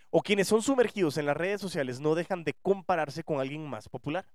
O 0.09 0.21
quienes 0.21 0.47
son 0.47 0.61
sumergidos 0.61 1.17
en 1.17 1.25
las 1.25 1.35
redes 1.35 1.59
sociales 1.59 1.99
no 1.99 2.15
dejan 2.15 2.45
de 2.45 2.53
compararse 2.53 3.25
con 3.25 3.41
alguien 3.41 3.69
más 3.69 3.89
popular. 3.89 4.25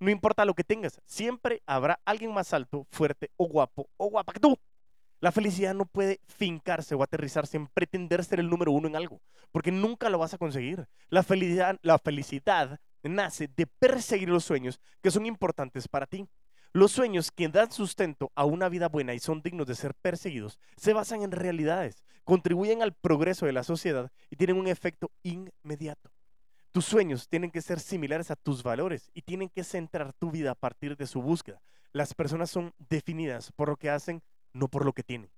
No 0.00 0.10
importa 0.10 0.44
lo 0.44 0.54
que 0.54 0.64
tengas, 0.64 1.00
siempre 1.06 1.62
habrá 1.66 2.00
alguien 2.04 2.34
más 2.34 2.52
alto, 2.52 2.84
fuerte 2.90 3.30
o 3.36 3.46
guapo 3.46 3.88
o 3.96 4.10
guapa 4.10 4.32
que 4.32 4.40
tú. 4.40 4.58
La 5.20 5.30
felicidad 5.30 5.72
no 5.72 5.86
puede 5.86 6.20
fincarse 6.26 6.96
o 6.96 7.02
aterrizarse 7.04 7.56
en 7.56 7.68
pretender 7.68 8.24
ser 8.24 8.40
el 8.40 8.50
número 8.50 8.72
uno 8.72 8.88
en 8.88 8.96
algo, 8.96 9.20
porque 9.52 9.70
nunca 9.70 10.10
lo 10.10 10.18
vas 10.18 10.34
a 10.34 10.38
conseguir. 10.38 10.88
La 11.10 11.22
felicidad, 11.22 11.78
la 11.82 12.00
felicidad 12.00 12.80
nace 13.04 13.48
de 13.54 13.68
perseguir 13.68 14.30
los 14.30 14.44
sueños 14.44 14.80
que 15.00 15.12
son 15.12 15.26
importantes 15.26 15.86
para 15.86 16.06
ti. 16.06 16.26
Los 16.76 16.90
sueños 16.90 17.30
que 17.30 17.46
dan 17.46 17.70
sustento 17.70 18.32
a 18.34 18.44
una 18.44 18.68
vida 18.68 18.88
buena 18.88 19.14
y 19.14 19.20
son 19.20 19.42
dignos 19.42 19.68
de 19.68 19.76
ser 19.76 19.94
perseguidos 19.94 20.58
se 20.76 20.92
basan 20.92 21.22
en 21.22 21.30
realidades, 21.30 22.04
contribuyen 22.24 22.82
al 22.82 22.94
progreso 22.94 23.46
de 23.46 23.52
la 23.52 23.62
sociedad 23.62 24.10
y 24.28 24.34
tienen 24.34 24.56
un 24.56 24.66
efecto 24.66 25.12
inmediato. 25.22 26.10
Tus 26.72 26.84
sueños 26.84 27.28
tienen 27.28 27.52
que 27.52 27.62
ser 27.62 27.78
similares 27.78 28.32
a 28.32 28.34
tus 28.34 28.64
valores 28.64 29.08
y 29.14 29.22
tienen 29.22 29.50
que 29.50 29.62
centrar 29.62 30.14
tu 30.14 30.32
vida 30.32 30.50
a 30.50 30.54
partir 30.56 30.96
de 30.96 31.06
su 31.06 31.22
búsqueda. 31.22 31.62
Las 31.92 32.12
personas 32.12 32.50
son 32.50 32.74
definidas 32.90 33.52
por 33.52 33.68
lo 33.68 33.76
que 33.76 33.90
hacen, 33.90 34.20
no 34.52 34.66
por 34.66 34.84
lo 34.84 34.92
que 34.92 35.04
tienen. 35.04 35.30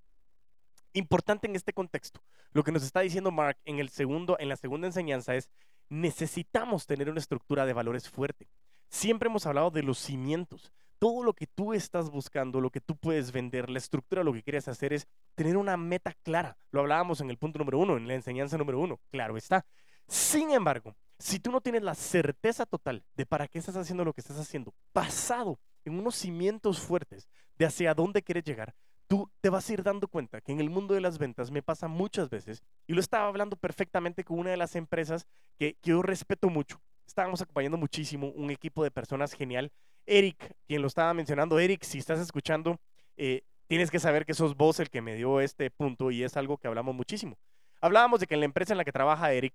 Importante 0.94 1.46
en 1.46 1.54
este 1.54 1.74
contexto, 1.74 2.22
lo 2.52 2.64
que 2.64 2.72
nos 2.72 2.82
está 2.82 3.00
diciendo 3.00 3.30
Mark 3.30 3.58
en, 3.66 3.78
el 3.78 3.90
segundo, 3.90 4.38
en 4.38 4.48
la 4.48 4.56
segunda 4.56 4.86
enseñanza 4.86 5.34
es, 5.34 5.50
necesitamos 5.90 6.86
tener 6.86 7.10
una 7.10 7.20
estructura 7.20 7.66
de 7.66 7.74
valores 7.74 8.08
fuerte. 8.08 8.48
Siempre 8.88 9.28
hemos 9.28 9.44
hablado 9.44 9.70
de 9.70 9.82
los 9.82 9.98
cimientos, 9.98 10.72
todo 10.98 11.22
lo 11.22 11.34
que 11.34 11.46
tú 11.46 11.72
estás 11.72 12.10
buscando, 12.10 12.60
lo 12.60 12.70
que 12.70 12.80
tú 12.80 12.96
puedes 12.96 13.32
vender, 13.32 13.68
la 13.70 13.78
estructura, 13.78 14.24
lo 14.24 14.32
que 14.32 14.42
quieres 14.42 14.68
hacer 14.68 14.92
es 14.92 15.06
tener 15.34 15.56
una 15.56 15.76
meta 15.76 16.14
clara. 16.22 16.56
Lo 16.70 16.80
hablábamos 16.80 17.20
en 17.20 17.30
el 17.30 17.38
punto 17.38 17.58
número 17.58 17.78
uno, 17.78 17.96
en 17.96 18.08
la 18.08 18.14
enseñanza 18.14 18.56
número 18.56 18.80
uno. 18.80 19.00
Claro 19.10 19.36
está. 19.36 19.64
Sin 20.08 20.50
embargo, 20.52 20.96
si 21.18 21.38
tú 21.40 21.50
no 21.50 21.60
tienes 21.60 21.82
la 21.82 21.94
certeza 21.94 22.66
total 22.66 23.04
de 23.14 23.26
para 23.26 23.48
qué 23.48 23.58
estás 23.58 23.76
haciendo 23.76 24.04
lo 24.04 24.12
que 24.12 24.20
estás 24.20 24.38
haciendo, 24.38 24.74
basado 24.92 25.58
en 25.84 25.98
unos 25.98 26.16
cimientos 26.16 26.80
fuertes 26.80 27.28
de 27.58 27.66
hacia 27.66 27.94
dónde 27.94 28.22
quieres 28.22 28.44
llegar, 28.44 28.74
tú 29.06 29.30
te 29.40 29.48
vas 29.48 29.68
a 29.68 29.72
ir 29.72 29.82
dando 29.82 30.08
cuenta 30.08 30.40
que 30.40 30.52
en 30.52 30.60
el 30.60 30.70
mundo 30.70 30.94
de 30.94 31.00
las 31.00 31.18
ventas 31.18 31.50
me 31.50 31.62
pasa 31.62 31.88
muchas 31.88 32.28
veces, 32.28 32.62
y 32.86 32.92
lo 32.92 33.00
estaba 33.00 33.28
hablando 33.28 33.56
perfectamente 33.56 34.24
con 34.24 34.38
una 34.38 34.50
de 34.50 34.56
las 34.56 34.76
empresas 34.76 35.26
que, 35.58 35.76
yo 35.82 36.02
respeto 36.02 36.48
mucho. 36.50 36.80
Estábamos 37.06 37.40
acompañando 37.40 37.78
muchísimo 37.78 38.28
un 38.28 38.50
equipo 38.50 38.82
de 38.82 38.90
personas 38.90 39.32
genial. 39.32 39.70
Eric, 40.06 40.54
quien 40.66 40.82
lo 40.82 40.88
estaba 40.88 41.12
mencionando, 41.14 41.58
Eric, 41.58 41.82
si 41.82 41.98
estás 41.98 42.20
escuchando, 42.20 42.78
eh, 43.16 43.42
tienes 43.66 43.90
que 43.90 43.98
saber 43.98 44.25
que 44.25 44.34
sos 44.34 44.56
vos 44.56 44.80
el 44.80 44.90
que 44.90 45.02
me 45.02 45.14
dio 45.14 45.40
este 45.40 45.70
punto 45.70 46.10
y 46.10 46.22
es 46.22 46.36
algo 46.36 46.58
que 46.58 46.68
hablamos 46.68 46.94
muchísimo. 46.94 47.36
Hablábamos 47.80 48.20
de 48.20 48.26
que 48.26 48.34
en 48.34 48.40
la 48.40 48.46
empresa 48.46 48.72
en 48.72 48.78
la 48.78 48.84
que 48.84 48.92
trabaja 48.92 49.32
Eric, 49.32 49.54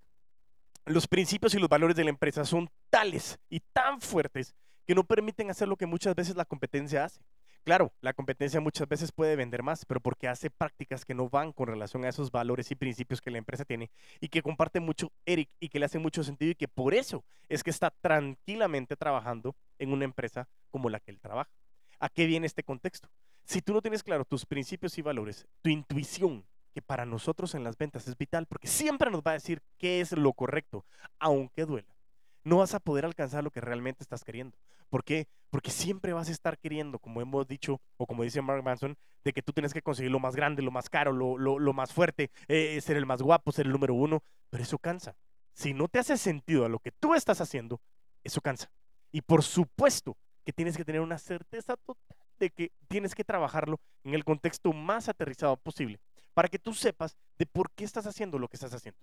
los 0.86 1.08
principios 1.08 1.54
y 1.54 1.60
los 1.60 1.70
valores 1.70 1.96
de 1.96 2.04
la 2.04 2.10
empresa 2.10 2.44
son 2.46 2.70
tales 2.90 3.40
y 3.50 3.62
tan 3.74 4.02
fuertes 4.02 4.56
que 4.86 4.96
no 4.96 5.04
permiten 5.04 5.50
hacer 5.50 5.68
lo 5.68 5.78
que 5.78 5.86
muchas 5.86 6.16
veces 6.16 6.36
la 6.36 6.46
competencia 6.46 7.06
hace. 7.06 7.22
Claro, 7.64 7.94
la 8.02 8.14
competencia 8.14 8.60
muchas 8.60 8.88
veces 8.88 9.12
puede 9.12 9.36
vender 9.36 9.62
más, 9.62 9.86
pero 9.86 10.00
porque 10.00 10.28
hace 10.28 10.50
prácticas 10.50 11.06
que 11.06 11.14
no 11.14 11.30
van 11.30 11.54
con 11.54 11.68
relación 11.68 12.04
a 12.04 12.10
esos 12.10 12.32
valores 12.32 12.72
y 12.72 12.76
principios 12.76 13.22
que 13.22 13.30
la 13.30 13.38
empresa 13.38 13.66
tiene 13.66 13.92
y 14.20 14.30
que 14.30 14.42
comparte 14.42 14.80
mucho 14.80 15.12
Eric 15.28 15.48
y 15.60 15.70
que 15.70 15.78
le 15.78 15.86
hace 15.86 16.00
mucho 16.00 16.24
sentido 16.24 16.52
y 16.52 16.56
que 16.56 16.68
por 16.68 16.96
eso 16.96 17.24
es 17.50 17.64
que 17.64 17.70
está 17.70 17.92
tranquilamente 17.92 18.96
trabajando 18.96 19.56
en 19.78 19.94
una 19.94 20.06
empresa 20.06 20.48
como 20.72 20.90
la 20.90 21.00
que 21.00 21.12
él 21.12 21.20
trabaja. 21.20 21.52
¿A 22.00 22.10
qué 22.10 22.26
viene 22.26 22.48
este 22.48 22.64
contexto? 22.64 23.10
Si 23.44 23.62
tú 23.62 23.74
no 23.74 23.82
tienes 23.82 24.02
claro 24.02 24.26
tus 24.26 24.44
principios 24.48 24.98
y 24.98 25.04
valores, 25.04 25.46
tu 25.62 25.70
intuición, 25.70 26.44
que 26.74 26.82
para 26.82 27.06
nosotros 27.06 27.54
en 27.54 27.64
las 27.64 27.78
ventas 27.78 28.08
es 28.08 28.18
vital, 28.18 28.48
porque 28.48 28.68
siempre 28.68 29.12
nos 29.12 29.22
va 29.22 29.32
a 29.32 29.36
decir 29.36 29.62
qué 29.78 30.02
es 30.02 30.14
lo 30.14 30.34
correcto, 30.34 30.84
aunque 31.20 31.66
duela. 31.66 31.96
No 32.44 32.58
vas 32.58 32.74
a 32.74 32.80
poder 32.80 33.06
alcanzar 33.06 33.44
lo 33.44 33.52
que 33.52 33.62
realmente 33.62 34.04
estás 34.04 34.24
queriendo. 34.24 34.58
¿Por 34.92 35.06
qué? 35.06 35.28
Porque 35.50 35.72
siempre 35.72 36.12
vas 36.12 36.28
a 36.28 36.34
estar 36.34 36.60
queriendo, 36.60 37.00
como 37.00 37.22
hemos 37.22 37.48
dicho, 37.48 37.82
o 37.98 38.06
como 38.06 38.24
dice 38.24 38.42
Mark 38.42 38.62
Manson, 38.62 38.98
de 39.24 39.32
que 39.32 39.42
tú 39.42 39.54
tienes 39.54 39.74
que 39.74 39.82
conseguir 39.82 40.12
lo 40.12 40.20
más 40.20 40.36
grande, 40.36 40.62
lo 40.62 40.70
más 40.70 40.90
caro, 40.90 41.14
lo, 41.14 41.74
más 41.74 41.94
fuerte, 41.94 42.30
eh, 42.50 42.80
ser 42.82 42.98
el 42.98 43.06
más 43.06 43.22
guapo, 43.22 43.52
ser 43.54 43.68
el 43.68 43.72
número 43.72 43.94
uno, 43.94 44.22
pero 44.50 44.64
eso 44.64 44.78
cansa. 44.78 45.16
Si 45.54 45.74
no 45.74 45.88
te 45.88 46.00
hace 46.00 46.18
sentido 46.18 46.66
a 46.66 46.70
lo 46.70 46.80
que 46.80 46.92
tú 46.92 47.14
estás 47.14 47.40
haciendo, 47.40 47.80
eso 48.24 48.42
cansa. 48.42 48.70
Y 49.14 49.22
por 49.22 49.44
supuesto 49.44 50.18
que 50.44 50.52
tienes 50.52 50.76
que 50.76 50.84
tener 50.86 51.02
una 51.02 51.18
certeza 51.18 51.78
total 51.78 52.18
de 52.38 52.50
que 52.50 52.72
tienes 52.90 53.16
que 53.16 53.24
trabajarlo 53.24 53.80
en 54.04 54.14
el 54.14 54.26
contexto 54.26 54.74
más 54.74 55.08
aterrizado 55.08 55.56
posible 55.56 56.00
para 56.34 56.50
que 56.50 56.60
tú 56.60 56.74
sepas 56.74 57.16
de 57.38 57.46
por 57.46 57.72
qué 57.72 57.86
estás 57.86 58.08
haciendo 58.08 58.40
lo 58.40 58.50
que 58.50 58.58
estás 58.58 58.74
haciendo. 58.74 59.00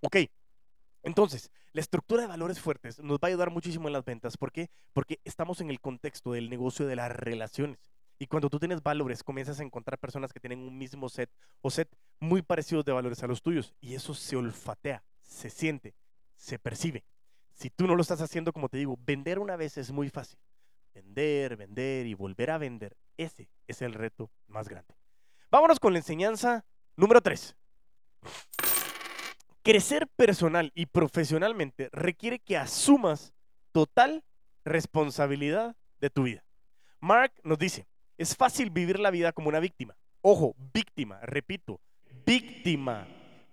Ok, 0.00 0.16
entonces, 1.02 1.50
la 1.72 1.80
estructura 1.80 2.22
de 2.22 2.28
valores 2.28 2.60
fuertes 2.60 2.98
nos 2.98 3.18
va 3.18 3.20
a 3.22 3.28
ayudar 3.28 3.50
muchísimo 3.50 3.88
en 3.88 3.92
las 3.92 4.04
ventas. 4.04 4.36
¿Por 4.36 4.52
qué? 4.52 4.70
Porque 4.92 5.20
estamos 5.24 5.60
en 5.60 5.70
el 5.70 5.80
contexto 5.80 6.32
del 6.32 6.50
negocio 6.50 6.86
de 6.86 6.96
las 6.96 7.10
relaciones. 7.10 7.78
Y 8.18 8.26
cuando 8.26 8.50
tú 8.50 8.58
tienes 8.58 8.82
valores, 8.82 9.24
comienzas 9.24 9.60
a 9.60 9.62
encontrar 9.62 9.98
personas 9.98 10.32
que 10.32 10.40
tienen 10.40 10.58
un 10.58 10.76
mismo 10.76 11.08
set 11.08 11.30
o 11.62 11.70
set 11.70 11.88
muy 12.18 12.42
parecidos 12.42 12.84
de 12.84 12.92
valores 12.92 13.22
a 13.22 13.26
los 13.26 13.40
tuyos. 13.40 13.72
Y 13.80 13.94
eso 13.94 14.12
se 14.12 14.36
olfatea, 14.36 15.02
se 15.22 15.48
siente, 15.48 15.94
se 16.36 16.58
percibe. 16.58 17.04
Si 17.54 17.70
tú 17.70 17.86
no 17.86 17.94
lo 17.94 18.02
estás 18.02 18.20
haciendo, 18.20 18.52
como 18.52 18.68
te 18.68 18.76
digo, 18.76 18.98
vender 19.06 19.38
una 19.38 19.56
vez 19.56 19.78
es 19.78 19.90
muy 19.90 20.10
fácil. 20.10 20.38
Vender, 20.92 21.56
vender 21.56 22.06
y 22.06 22.14
volver 22.14 22.50
a 22.50 22.58
vender. 22.58 22.94
Ese 23.16 23.48
es 23.66 23.80
el 23.80 23.94
reto 23.94 24.30
más 24.48 24.68
grande. 24.68 24.94
Vámonos 25.50 25.80
con 25.80 25.94
la 25.94 26.00
enseñanza 26.00 26.64
número 26.96 27.22
3. 27.22 27.56
Crecer 29.62 30.08
personal 30.16 30.72
y 30.74 30.86
profesionalmente 30.86 31.90
requiere 31.92 32.38
que 32.38 32.56
asumas 32.56 33.34
total 33.72 34.24
responsabilidad 34.64 35.76
de 36.00 36.08
tu 36.08 36.22
vida. 36.22 36.44
Mark 36.98 37.32
nos 37.44 37.58
dice, 37.58 37.86
es 38.16 38.34
fácil 38.34 38.70
vivir 38.70 38.98
la 38.98 39.10
vida 39.10 39.32
como 39.32 39.50
una 39.50 39.60
víctima. 39.60 39.96
Ojo, 40.22 40.54
víctima, 40.72 41.20
repito, 41.20 41.78
víctima. 42.24 43.06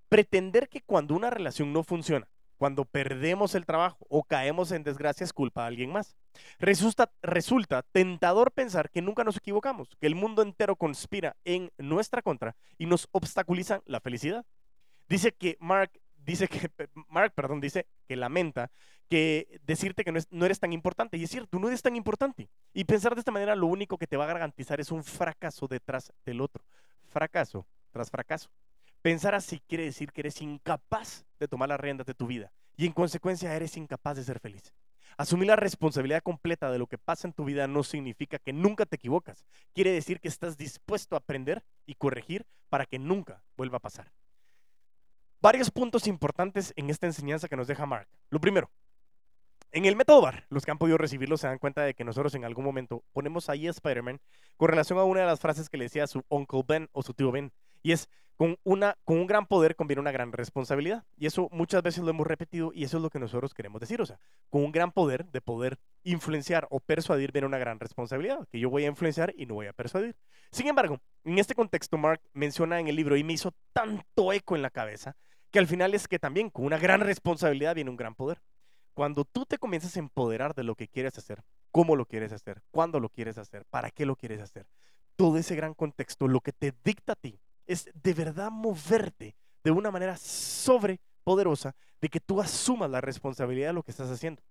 Pretender 0.07 0.69
que 0.69 0.81
cuando 0.81 1.13
una 1.13 1.29
relación 1.29 1.73
no 1.73 1.83
funciona, 1.83 2.29
cuando 2.57 2.85
perdemos 2.85 3.53
el 3.55 3.65
trabajo 3.65 4.05
o 4.09 4.23
caemos 4.23 4.71
en 4.71 4.83
desgracia 4.83 5.25
es 5.25 5.33
culpa 5.33 5.61
de 5.61 5.67
alguien 5.67 5.91
más. 5.91 6.15
Resulta, 6.57 7.83
tentador 7.91 8.53
pensar 8.53 8.89
que 8.89 9.01
nunca 9.01 9.25
nos 9.25 9.37
equivocamos, 9.37 9.89
que 9.99 10.07
el 10.07 10.15
mundo 10.15 10.41
entero 10.41 10.77
conspira 10.77 11.35
en 11.43 11.71
nuestra 11.77 12.21
contra 12.21 12.55
y 12.77 12.85
nos 12.85 13.09
obstaculizan 13.11 13.81
la 13.85 13.99
felicidad. 13.99 14.45
Dice 15.07 15.31
que 15.31 15.57
Mark, 15.59 15.91
dice 16.17 16.47
que, 16.47 16.69
Mark, 17.09 17.33
perdón, 17.33 17.61
dice 17.61 17.87
que 18.07 18.15
lamenta 18.15 18.71
que 19.09 19.59
decirte 19.63 20.03
que 20.03 20.11
no, 20.11 20.19
no 20.31 20.45
eres 20.45 20.59
tan 20.59 20.73
importante. 20.73 21.17
Y 21.17 21.23
es 21.23 21.31
cierto, 21.31 21.59
no 21.59 21.67
eres 21.67 21.81
tan 21.81 21.95
importante. 21.95 22.49
Y 22.73 22.83
pensar 22.83 23.15
de 23.15 23.19
esta 23.19 23.31
manera 23.31 23.55
lo 23.55 23.67
único 23.67 23.97
que 23.97 24.07
te 24.07 24.17
va 24.17 24.25
a 24.25 24.27
garantizar 24.33 24.79
es 24.79 24.91
un 24.91 25.03
fracaso 25.03 25.67
detrás 25.67 26.11
del 26.25 26.41
otro. 26.41 26.63
Fracaso 27.09 27.65
tras 27.91 28.11
fracaso. 28.11 28.49
Pensar 29.01 29.35
así 29.35 29.61
quiere 29.67 29.85
decir 29.85 30.11
que 30.11 30.21
eres 30.21 30.41
incapaz 30.41 31.25
de 31.39 31.47
tomar 31.47 31.69
las 31.69 31.79
riendas 31.79 32.05
de 32.05 32.13
tu 32.13 32.27
vida 32.27 32.51
y 32.75 32.85
en 32.85 32.93
consecuencia 32.93 33.55
eres 33.55 33.77
incapaz 33.77 34.17
de 34.17 34.23
ser 34.23 34.39
feliz. 34.39 34.73
Asumir 35.17 35.47
la 35.47 35.55
responsabilidad 35.55 36.21
completa 36.21 36.69
de 36.71 36.77
lo 36.77 36.87
que 36.87 36.97
pasa 36.97 37.27
en 37.27 37.33
tu 37.33 37.45
vida 37.45 37.67
no 37.67 37.83
significa 37.83 38.37
que 38.37 38.53
nunca 38.53 38.85
te 38.85 38.97
equivocas. 38.97 39.45
Quiere 39.73 39.91
decir 39.91 40.19
que 40.19 40.27
estás 40.27 40.57
dispuesto 40.57 41.15
a 41.15 41.19
aprender 41.19 41.63
y 41.85 41.95
corregir 41.95 42.45
para 42.69 42.85
que 42.85 42.99
nunca 42.99 43.43
vuelva 43.55 43.77
a 43.77 43.81
pasar. 43.81 44.11
Varios 45.39 45.69
puntos 45.69 46.07
importantes 46.07 46.73
en 46.75 46.89
esta 46.89 47.05
enseñanza 47.05 47.47
que 47.47 47.55
nos 47.55 47.67
deja 47.67 47.85
Mark. 47.85 48.07
Lo 48.31 48.41
primero, 48.41 48.71
en 49.71 49.85
el 49.85 49.95
método 49.95 50.19
BAR, 50.19 50.47
los 50.49 50.65
que 50.65 50.71
han 50.71 50.79
podido 50.79 50.97
recibirlo 50.97 51.37
se 51.37 51.45
dan 51.45 51.59
cuenta 51.59 51.83
de 51.83 51.93
que 51.93 52.03
nosotros 52.03 52.33
en 52.33 52.43
algún 52.43 52.65
momento 52.65 53.03
ponemos 53.13 53.47
ahí 53.47 53.67
a 53.67 53.69
Spider-Man 53.69 54.19
con 54.55 54.69
relación 54.69 54.97
a 54.97 55.03
una 55.03 55.21
de 55.21 55.27
las 55.27 55.39
frases 55.39 55.69
que 55.69 55.77
le 55.77 55.85
decía 55.85 56.05
a 56.05 56.07
su 56.07 56.23
Uncle 56.29 56.63
Ben 56.67 56.89
o 56.91 57.03
su 57.03 57.13
tío 57.13 57.31
Ben. 57.31 57.51
Y 57.83 57.91
es, 57.91 58.09
con, 58.37 58.57
una, 58.63 58.95
con 59.03 59.17
un 59.17 59.27
gran 59.27 59.47
poder 59.47 59.75
conviene 59.75 59.99
una 59.99 60.11
gran 60.11 60.31
responsabilidad. 60.31 61.03
Y 61.17 61.25
eso 61.25 61.49
muchas 61.51 61.81
veces 61.81 62.03
lo 62.03 62.11
hemos 62.11 62.27
repetido 62.27 62.71
y 62.73 62.83
eso 62.83 62.97
es 62.97 63.03
lo 63.03 63.09
que 63.09 63.19
nosotros 63.19 63.53
queremos 63.53 63.81
decir. 63.81 64.01
O 64.01 64.05
sea, 64.05 64.19
con 64.49 64.63
un 64.63 64.71
gran 64.71 64.91
poder 64.91 65.25
de 65.25 65.41
poder 65.41 65.79
influenciar 66.03 66.67
o 66.69 66.79
persuadir 66.79 67.31
viene 67.31 67.47
una 67.47 67.57
gran 67.57 67.79
responsabilidad, 67.79 68.47
que 68.49 68.59
yo 68.59 68.69
voy 68.69 68.85
a 68.85 68.87
influenciar 68.87 69.33
y 69.35 69.45
no 69.45 69.55
voy 69.55 69.67
a 69.67 69.73
persuadir. 69.73 70.15
Sin 70.51 70.67
embargo, 70.67 71.01
en 71.23 71.39
este 71.39 71.55
contexto, 71.55 71.97
Mark 71.97 72.21
menciona 72.33 72.79
en 72.79 72.87
el 72.87 72.95
libro 72.95 73.17
y 73.17 73.23
me 73.23 73.33
hizo 73.33 73.53
tanto 73.73 74.31
eco 74.31 74.55
en 74.55 74.61
la 74.61 74.69
cabeza 74.69 75.15
que 75.51 75.59
al 75.59 75.67
final 75.67 75.93
es 75.93 76.07
que 76.07 76.19
también 76.19 76.49
con 76.49 76.65
una 76.65 76.77
gran 76.77 77.01
responsabilidad 77.01 77.75
viene 77.75 77.89
un 77.89 77.97
gran 77.97 78.15
poder. 78.15 78.39
Cuando 78.93 79.25
tú 79.25 79.45
te 79.45 79.57
comienzas 79.57 79.95
a 79.95 79.99
empoderar 79.99 80.53
de 80.55 80.63
lo 80.63 80.75
que 80.75 80.87
quieres 80.87 81.17
hacer, 81.17 81.43
cómo 81.71 81.95
lo 81.95 82.05
quieres 82.05 82.31
hacer, 82.31 82.61
cuándo 82.71 82.99
lo 82.99 83.09
quieres 83.09 83.37
hacer, 83.37 83.63
para 83.69 83.91
qué 83.91 84.05
lo 84.05 84.15
quieres 84.15 84.41
hacer, 84.41 84.65
todo 85.15 85.37
ese 85.37 85.55
gran 85.55 85.73
contexto, 85.73 86.27
lo 86.27 86.41
que 86.41 86.51
te 86.51 86.73
dicta 86.83 87.13
a 87.13 87.15
ti 87.15 87.39
es 87.67 87.89
de 87.93 88.13
verdad 88.13 88.49
moverte 88.49 89.35
de 89.63 89.71
una 89.71 89.91
manera 89.91 90.17
sobrepoderosa 90.17 91.75
de 92.01 92.09
que 92.09 92.19
tú 92.19 92.41
asumas 92.41 92.89
la 92.89 93.01
responsabilidad 93.01 93.69
de 93.69 93.73
lo 93.73 93.83
que 93.83 93.91
estás 93.91 94.09
haciendo. 94.09 94.41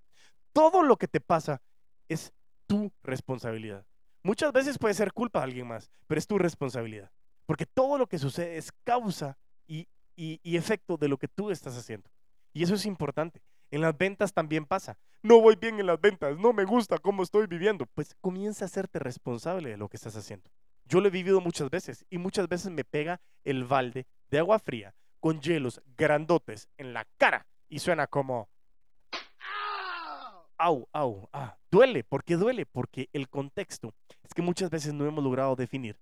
Todo 0.53 0.83
lo 0.83 0.97
que 0.97 1.09
te 1.09 1.21
pasa 1.21 1.61
es 2.09 2.33
tu 2.67 2.93
responsabilidad. 3.03 3.85
Muchas 4.23 4.53
veces 4.53 4.79
puede 4.79 4.95
ser 4.95 5.13
culpa 5.13 5.41
de 5.41 5.45
alguien 5.45 5.69
más, 5.69 5.91
pero 6.07 6.19
es 6.19 6.27
tu 6.27 6.39
responsabilidad. 6.39 7.11
Porque 7.47 7.67
todo 7.67 7.97
lo 7.97 8.07
que 8.07 8.19
sucede 8.19 8.57
es 8.57 8.73
causa 8.85 9.39
y, 9.67 9.89
y 10.17 10.57
efecto 10.57 10.97
de 10.97 11.09
lo 11.09 11.19
que 11.19 11.29
tú 11.29 11.51
estás 11.51 11.77
haciendo. 11.77 12.11
Y 12.53 12.63
eso 12.63 12.75
es 12.75 12.87
importante. 12.87 13.43
En 13.71 13.81
las 13.81 13.97
ventas 13.97 14.33
también 14.33 14.65
pasa. 14.65 14.99
No 15.23 15.41
voy 15.41 15.57
bien 15.57 15.79
en 15.81 15.87
las 15.87 16.01
ventas, 16.01 16.39
no 16.39 16.53
me 16.53 16.65
gusta 16.65 16.99
cómo 16.99 17.23
estoy 17.23 17.47
viviendo. 17.47 17.87
Pues 17.87 18.15
comienza 18.21 18.65
a 18.65 18.67
hacerte 18.67 18.99
responsable 18.99 19.71
de 19.71 19.77
lo 19.77 19.89
que 19.89 19.97
estás 19.97 20.17
haciendo. 20.17 20.51
Yo 20.87 21.00
lo 21.00 21.09
he 21.09 21.11
vivido 21.11 21.40
muchas 21.40 21.69
veces 21.69 22.07
y 22.11 22.19
muchas 22.19 22.49
veces 22.49 22.71
me 22.71 22.85
pega 22.85 23.21
el 23.45 23.64
balde 23.64 24.07
de 24.31 24.38
agua 24.38 24.59
fría 24.59 24.95
con 25.21 25.40
hielos 25.40 25.83
grandotes 25.97 26.69
en 26.78 26.93
la 26.93 27.07
cara 27.19 27.47
y 27.69 27.81
suena 27.81 28.07
como... 28.07 28.49
Au, 30.59 30.88
au, 30.93 31.28
ah. 31.33 31.59
Duele, 31.71 32.05
¿por 32.05 32.25
qué 32.25 32.37
duele? 32.37 32.64
Porque 32.64 33.11
el 33.12 33.28
contexto 33.28 33.95
es 34.23 34.33
que 34.33 34.43
muchas 34.43 34.71
veces 34.71 34.95
no 34.95 35.05
hemos 35.05 35.23
logrado 35.23 35.55
definir 35.57 35.99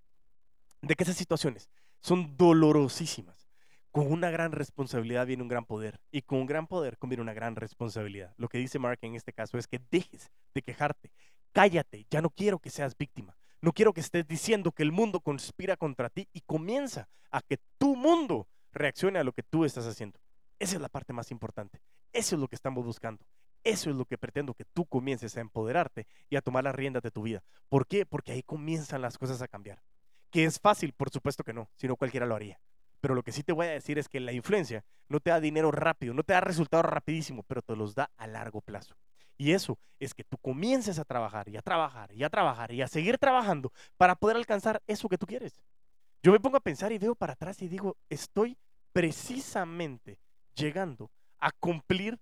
de 0.81 0.95
que 0.95 1.03
esas 1.03 1.17
situaciones 1.17 1.69
son 1.99 2.37
dolorosísimas. 2.37 3.49
Con 3.91 4.11
una 4.11 4.29
gran 4.29 4.51
responsabilidad 4.51 5.25
viene 5.25 5.41
un 5.41 5.49
gran 5.49 5.65
poder 5.65 5.99
y 6.11 6.21
con 6.21 6.39
un 6.39 6.45
gran 6.45 6.67
poder 6.67 6.97
conviene 6.97 7.23
una 7.23 7.33
gran 7.33 7.55
responsabilidad. 7.55 8.33
Lo 8.37 8.49
que 8.49 8.59
dice 8.59 8.77
Mark 8.77 8.99
en 9.01 9.15
este 9.15 9.33
caso 9.33 9.57
es 9.57 9.67
que 9.67 9.81
dejes 9.89 10.31
de 10.53 10.61
quejarte, 10.61 11.11
cállate, 11.51 12.05
ya 12.09 12.21
no 12.21 12.29
quiero 12.29 12.59
que 12.59 12.69
seas 12.69 12.95
víctima. 12.95 13.35
No 13.65 13.73
quiero 13.73 13.93
que 13.93 14.01
estés 14.01 14.27
diciendo 14.27 14.71
que 14.71 14.83
el 14.83 14.91
mundo 14.91 15.21
conspira 15.21 15.75
contra 15.75 16.11
ti 16.11 16.29
y 16.33 16.41
comienza 16.41 17.09
a 17.31 17.41
que 17.41 17.57
tu 17.79 17.95
mundo 17.95 18.47
reaccione 18.71 19.17
a 19.17 19.23
lo 19.23 19.33
que 19.33 19.41
tú 19.41 19.65
estás 19.65 19.87
haciendo. 19.87 20.19
Esa 20.59 20.75
es 20.75 20.81
la 20.83 20.87
parte 20.87 21.13
más 21.13 21.31
importante. 21.31 21.81
Eso 22.13 22.35
es 22.35 22.39
lo 22.39 22.47
que 22.47 22.53
estamos 22.53 22.85
buscando. 22.85 23.25
Eso 23.63 23.89
es 23.89 23.95
lo 23.95 24.05
que 24.05 24.19
pretendo 24.19 24.53
que 24.53 24.65
tú 24.65 24.85
comiences 24.85 25.35
a 25.35 25.41
empoderarte 25.41 26.05
y 26.29 26.35
a 26.35 26.43
tomar 26.43 26.63
las 26.63 26.75
riendas 26.75 27.01
de 27.01 27.09
tu 27.09 27.23
vida. 27.23 27.43
¿Por 27.67 27.87
qué? 27.87 28.05
Porque 28.05 28.33
ahí 28.33 28.43
comienzan 28.43 29.01
las 29.01 29.17
cosas 29.17 29.41
a 29.41 29.47
cambiar. 29.47 29.81
¿Que 30.29 30.43
es 30.43 30.59
fácil? 30.59 30.93
Por 30.93 31.09
supuesto 31.09 31.43
que 31.43 31.53
no, 31.53 31.71
si 31.73 31.87
no 31.87 31.95
cualquiera 31.95 32.27
lo 32.27 32.35
haría. 32.35 32.59
Pero 33.01 33.15
lo 33.15 33.23
que 33.23 33.31
sí 33.31 33.41
te 33.41 33.51
voy 33.51 33.65
a 33.65 33.71
decir 33.71 33.97
es 33.97 34.07
que 34.07 34.19
la 34.19 34.31
influencia 34.31 34.85
no 35.09 35.19
te 35.19 35.31
da 35.31 35.39
dinero 35.39 35.71
rápido, 35.71 36.13
no 36.13 36.21
te 36.21 36.33
da 36.33 36.41
resultados 36.41 36.85
rapidísimo, 36.85 37.41
pero 37.41 37.63
te 37.63 37.75
los 37.75 37.95
da 37.95 38.11
a 38.15 38.27
largo 38.27 38.61
plazo. 38.61 38.95
Y 39.37 39.51
eso 39.51 39.77
es 39.99 40.13
que 40.13 40.23
tú 40.23 40.37
comiences 40.37 40.99
a 40.99 41.05
trabajar 41.05 41.47
y 41.49 41.57
a 41.57 41.61
trabajar 41.61 42.11
y 42.13 42.23
a 42.23 42.29
trabajar 42.29 42.71
y 42.71 42.81
a 42.81 42.87
seguir 42.87 43.17
trabajando 43.17 43.71
para 43.97 44.15
poder 44.15 44.37
alcanzar 44.37 44.81
eso 44.87 45.09
que 45.09 45.17
tú 45.17 45.25
quieres. 45.25 45.61
Yo 46.23 46.31
me 46.31 46.39
pongo 46.39 46.57
a 46.57 46.61
pensar 46.61 46.91
y 46.91 46.97
veo 46.97 47.15
para 47.15 47.33
atrás 47.33 47.61
y 47.61 47.67
digo, 47.67 47.97
estoy 48.09 48.57
precisamente 48.93 50.19
llegando 50.55 51.11
a 51.37 51.51
cumplir 51.51 52.19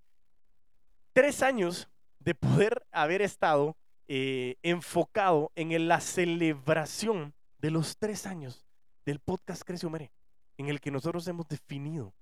tres 1.14 1.44
años 1.44 1.88
de 2.20 2.36
poder 2.36 2.86
haber 2.92 3.22
estado 3.22 3.78
eh, 4.08 4.56
enfocado 4.64 5.52
en 5.56 5.88
la 5.88 6.02
celebración 6.02 7.34
de 7.60 7.72
los 7.72 7.98
tres 7.98 8.26
años 8.26 8.66
del 9.06 9.20
podcast 9.20 9.64
Crece 9.64 9.90
Mere, 9.90 10.12
en 10.58 10.68
el 10.68 10.82
que 10.82 10.92
nosotros 10.92 11.28
hemos 11.28 11.48
definido 11.48 12.14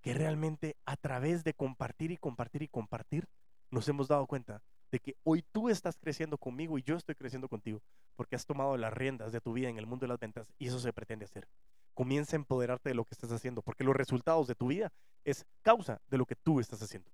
que 0.00 0.14
realmente 0.14 0.76
a 0.84 0.96
través 0.96 1.44
de 1.44 1.54
compartir 1.54 2.10
y 2.10 2.16
compartir 2.16 2.62
y 2.62 2.68
compartir, 2.68 3.26
nos 3.70 3.88
hemos 3.88 4.08
dado 4.08 4.26
cuenta 4.26 4.62
de 4.90 5.00
que 5.00 5.16
hoy 5.24 5.42
tú 5.50 5.68
estás 5.68 5.98
creciendo 5.98 6.38
conmigo 6.38 6.78
y 6.78 6.82
yo 6.82 6.96
estoy 6.96 7.14
creciendo 7.16 7.48
contigo, 7.48 7.82
porque 8.14 8.36
has 8.36 8.46
tomado 8.46 8.76
las 8.76 8.92
riendas 8.92 9.32
de 9.32 9.40
tu 9.40 9.52
vida 9.52 9.68
en 9.68 9.78
el 9.78 9.86
mundo 9.86 10.04
de 10.04 10.08
las 10.08 10.20
ventas 10.20 10.52
y 10.58 10.68
eso 10.68 10.78
se 10.78 10.92
pretende 10.92 11.24
hacer. 11.24 11.48
Comienza 11.94 12.36
a 12.36 12.38
empoderarte 12.38 12.90
de 12.90 12.94
lo 12.94 13.04
que 13.04 13.14
estás 13.14 13.32
haciendo, 13.32 13.62
porque 13.62 13.84
los 13.84 13.96
resultados 13.96 14.46
de 14.46 14.54
tu 14.54 14.68
vida 14.68 14.92
es 15.24 15.46
causa 15.62 16.00
de 16.08 16.18
lo 16.18 16.26
que 16.26 16.36
tú 16.36 16.60
estás 16.60 16.80
haciendo. 16.82 17.10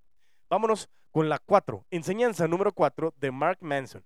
Vámonos 0.51 0.91
con 1.11 1.29
la 1.29 1.39
4, 1.39 1.87
enseñanza 1.91 2.47
número 2.47 2.73
4 2.73 3.15
de 3.17 3.31
Mark 3.31 3.59
Manson. 3.61 4.05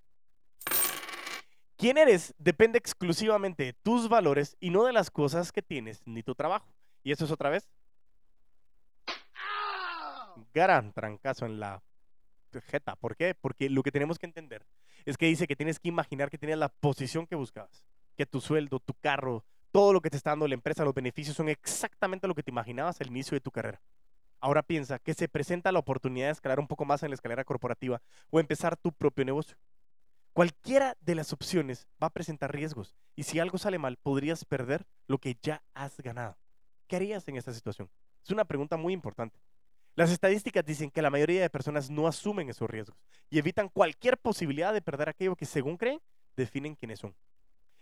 Quién 1.77 1.99
eres 1.99 2.35
depende 2.39 2.79
exclusivamente 2.79 3.65
de 3.65 3.73
tus 3.73 4.09
valores 4.09 4.57
y 4.61 4.71
no 4.71 4.85
de 4.85 4.93
las 4.93 5.11
cosas 5.11 5.51
que 5.51 5.63
tienes 5.63 6.01
ni 6.07 6.23
tu 6.23 6.35
trabajo. 6.35 6.73
¿Y 7.03 7.13
eso 7.13 7.25
es 7.25 7.31
otra 7.31 7.51
vez? 7.51 7.69
Gran 10.55 10.93
trancazo 10.93 11.47
en 11.47 11.59
la 11.59 11.83
jeta. 12.63 12.97
¿Por 12.97 13.17
qué? 13.17 13.35
Porque 13.35 13.69
lo 13.71 13.83
que 13.83 13.93
tenemos 13.93 14.19
que 14.19 14.27
entender 14.27 14.67
es 15.05 15.17
que 15.17 15.27
dice 15.27 15.47
que 15.47 15.57
tienes 15.57 15.79
que 15.79 15.89
imaginar 15.89 16.31
que 16.31 16.39
tienes 16.39 16.59
la 16.59 16.69
posición 16.69 17.27
que 17.27 17.37
buscabas, 17.37 17.85
que 18.17 18.27
tu 18.27 18.41
sueldo, 18.41 18.81
tu 18.81 18.95
carro, 18.95 19.45
todo 19.71 19.93
lo 19.93 20.01
que 20.01 20.11
te 20.11 20.17
está 20.17 20.31
dando 20.31 20.47
la 20.47 20.55
empresa, 20.55 20.85
los 20.85 20.95
beneficios 20.95 21.37
son 21.37 21.49
exactamente 21.49 22.29
lo 22.29 22.35
que 22.35 22.43
te 22.43 22.51
imaginabas 22.51 23.01
al 23.01 23.09
inicio 23.09 23.35
de 23.35 23.41
tu 23.41 23.51
carrera. 23.51 23.83
Ahora 24.41 24.63
piensa 24.63 24.99
que 24.99 25.15
se 25.15 25.29
presenta 25.29 25.73
la 25.73 25.79
oportunidad 25.79 26.27
de 26.27 26.33
escalar 26.33 26.61
un 26.61 26.69
poco 26.69 26.85
más 26.85 27.03
en 27.03 27.11
la 27.11 27.15
escalera 27.15 27.45
corporativa 27.45 28.03
o 28.31 28.39
empezar 28.39 28.77
tu 28.77 28.93
propio 28.93 29.25
negocio. 29.25 29.57
Cualquiera 30.33 30.97
de 31.01 31.15
las 31.15 31.33
opciones 31.33 31.89
va 32.03 32.09
a 32.09 32.13
presentar 32.13 32.53
riesgos 32.53 32.95
y 33.17 33.23
si 33.23 33.39
algo 33.39 33.57
sale 33.57 33.79
mal 33.79 33.97
podrías 33.97 34.45
perder 34.45 34.87
lo 35.07 35.19
que 35.19 35.37
ya 35.43 35.63
has 35.75 35.97
ganado. 35.99 36.37
¿Qué 36.87 36.97
harías 36.97 37.27
en 37.29 37.37
esta 37.37 37.53
situación? 37.53 37.89
Es 38.23 38.31
una 38.31 38.45
pregunta 38.45 38.77
muy 38.77 38.93
importante. 38.93 39.39
Las 39.97 40.11
estadísticas 40.11 40.65
dicen 40.65 40.91
que 40.91 41.03
la 41.03 41.11
mayoría 41.11 41.41
de 41.41 41.51
personas 41.51 41.89
no 41.89 42.09
asumen 42.09 42.49
esos 42.49 42.69
riesgos 42.69 42.99
y 43.31 43.39
evitan 43.39 43.69
cualquier 43.69 44.19
posibilidad 44.19 44.73
de 44.73 44.83
perder 44.83 45.09
aquello 45.09 45.37
que 45.37 45.47
según 45.47 45.77
creen 45.77 46.01
definen 46.37 46.75
quiénes 46.75 46.99
son. 46.99 47.15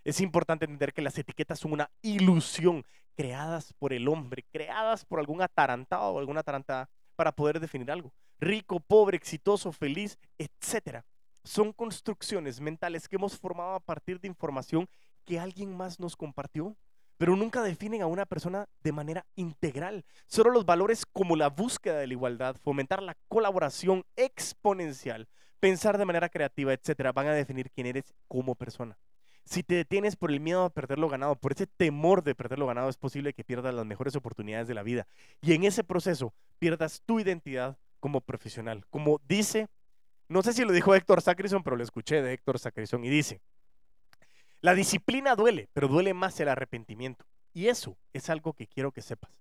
Es 0.04 0.21
importante 0.21 0.66
entender 0.66 0.92
que 0.92 1.00
las 1.00 1.16
etiquetas 1.16 1.59
son 1.59 1.73
una 1.73 1.90
ilusión 2.02 2.85
creadas 3.14 3.73
por 3.78 3.95
el 3.95 4.09
hombre, 4.09 4.45
creadas 4.50 5.07
por 5.07 5.21
algún 5.21 5.40
atarantado 5.40 6.12
o 6.12 6.19
alguna 6.19 6.40
atarantada 6.40 6.90
para 7.16 7.33
poder 7.33 7.61
definir 7.61 7.90
algo. 7.90 8.12
Rico, 8.38 8.78
pobre, 8.81 9.16
exitoso, 9.16 9.73
feliz, 9.73 10.19
etc. 10.37 11.02
Son 11.45 11.73
construcciones 11.73 12.61
mentales 12.61 13.09
que 13.09 13.16
hemos 13.16 13.38
formado 13.38 13.75
a 13.75 13.81
partir 13.81 14.21
de 14.21 14.28
información 14.28 14.87
que 15.25 15.38
alguien 15.38 15.75
más 15.75 15.99
nos 15.99 16.14
compartió 16.14 16.76
pero 17.19 17.37
nunca 17.37 17.62
definen 17.62 18.02
a 18.02 18.07
una 18.07 18.26
persona 18.26 18.66
de 18.83 18.92
manera 18.92 19.25
integral. 19.37 20.04
Solo 20.26 20.50
los 20.50 20.64
valores 20.64 21.07
como 21.07 21.37
la 21.37 21.49
búsqueda 21.49 21.99
de 21.99 22.07
la 22.07 22.12
igualdad, 22.14 22.57
fomentar 22.62 23.02
la 23.02 23.16
colaboración 23.28 24.04
exponencial, 24.16 25.28
pensar 25.61 25.99
de 25.99 26.04
manera 26.04 26.28
creativa, 26.28 26.73
etcétera, 26.73 27.12
van 27.12 27.28
a 27.28 27.35
definir 27.35 27.71
quién 27.71 27.87
eres 27.87 28.12
como 28.28 28.54
persona. 28.54 28.97
Si 29.45 29.62
te 29.62 29.75
detienes 29.75 30.16
por 30.16 30.31
el 30.31 30.40
miedo 30.40 30.64
a 30.64 30.71
perder 30.71 30.99
lo 30.99 31.09
ganado, 31.09 31.37
por 31.37 31.52
ese 31.52 31.66
temor 31.66 32.23
de 32.23 32.35
perder 32.35 32.59
lo 32.59 32.66
ganado, 32.66 32.88
es 32.88 32.97
posible 32.97 33.33
que 33.33 33.45
pierdas 33.45 33.75
las 33.75 33.87
mejores 33.87 34.14
oportunidades 34.16 34.69
de 34.69 34.75
la 34.75 34.83
vida. 34.83 35.07
Y 35.40 35.54
en 35.54 35.64
ese 35.64 35.85
proceso 35.85 36.33
pierdas 36.59 37.02
tu 37.04 37.21
identidad 37.21 37.76
como 38.00 38.21
profesional. 38.21 38.85
Como 38.90 39.21
dice, 39.28 39.69
no 40.28 40.42
sé 40.42 40.52
si 40.52 40.64
lo 40.64 40.73
dijo 40.73 40.95
Héctor 40.95 41.23
Sacrison, 41.23 41.62
pero 41.62 41.76
lo 41.76 41.83
escuché 41.83 42.23
de 42.23 42.33
Héctor 42.33 42.59
Sacrison 42.59 43.04
y 43.04 43.11
dice, 43.11 43.40
la 44.62 44.75
disciplina 44.75 45.35
duele, 45.35 45.69
pero 45.73 45.88
duele 45.88 46.14
más 46.14 46.38
el 46.38 46.49
arrepentimiento. 46.49 47.26
Y 47.52 47.66
eso 47.66 47.99
es 48.12 48.31
algo 48.31 48.54
que 48.54 48.69
quiero 48.69 48.92
que 48.92 49.02
sepas. 49.02 49.33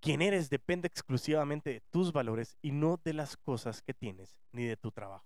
Quién 0.00 0.20
eres 0.22 0.50
depende 0.50 0.88
exclusivamente 0.88 1.70
de 1.70 1.80
tus 1.90 2.12
valores 2.12 2.56
y 2.60 2.72
no 2.72 3.00
de 3.02 3.14
las 3.14 3.36
cosas 3.36 3.80
que 3.80 3.94
tienes 3.94 4.36
ni 4.50 4.64
de 4.64 4.76
tu 4.76 4.90
trabajo. 4.90 5.24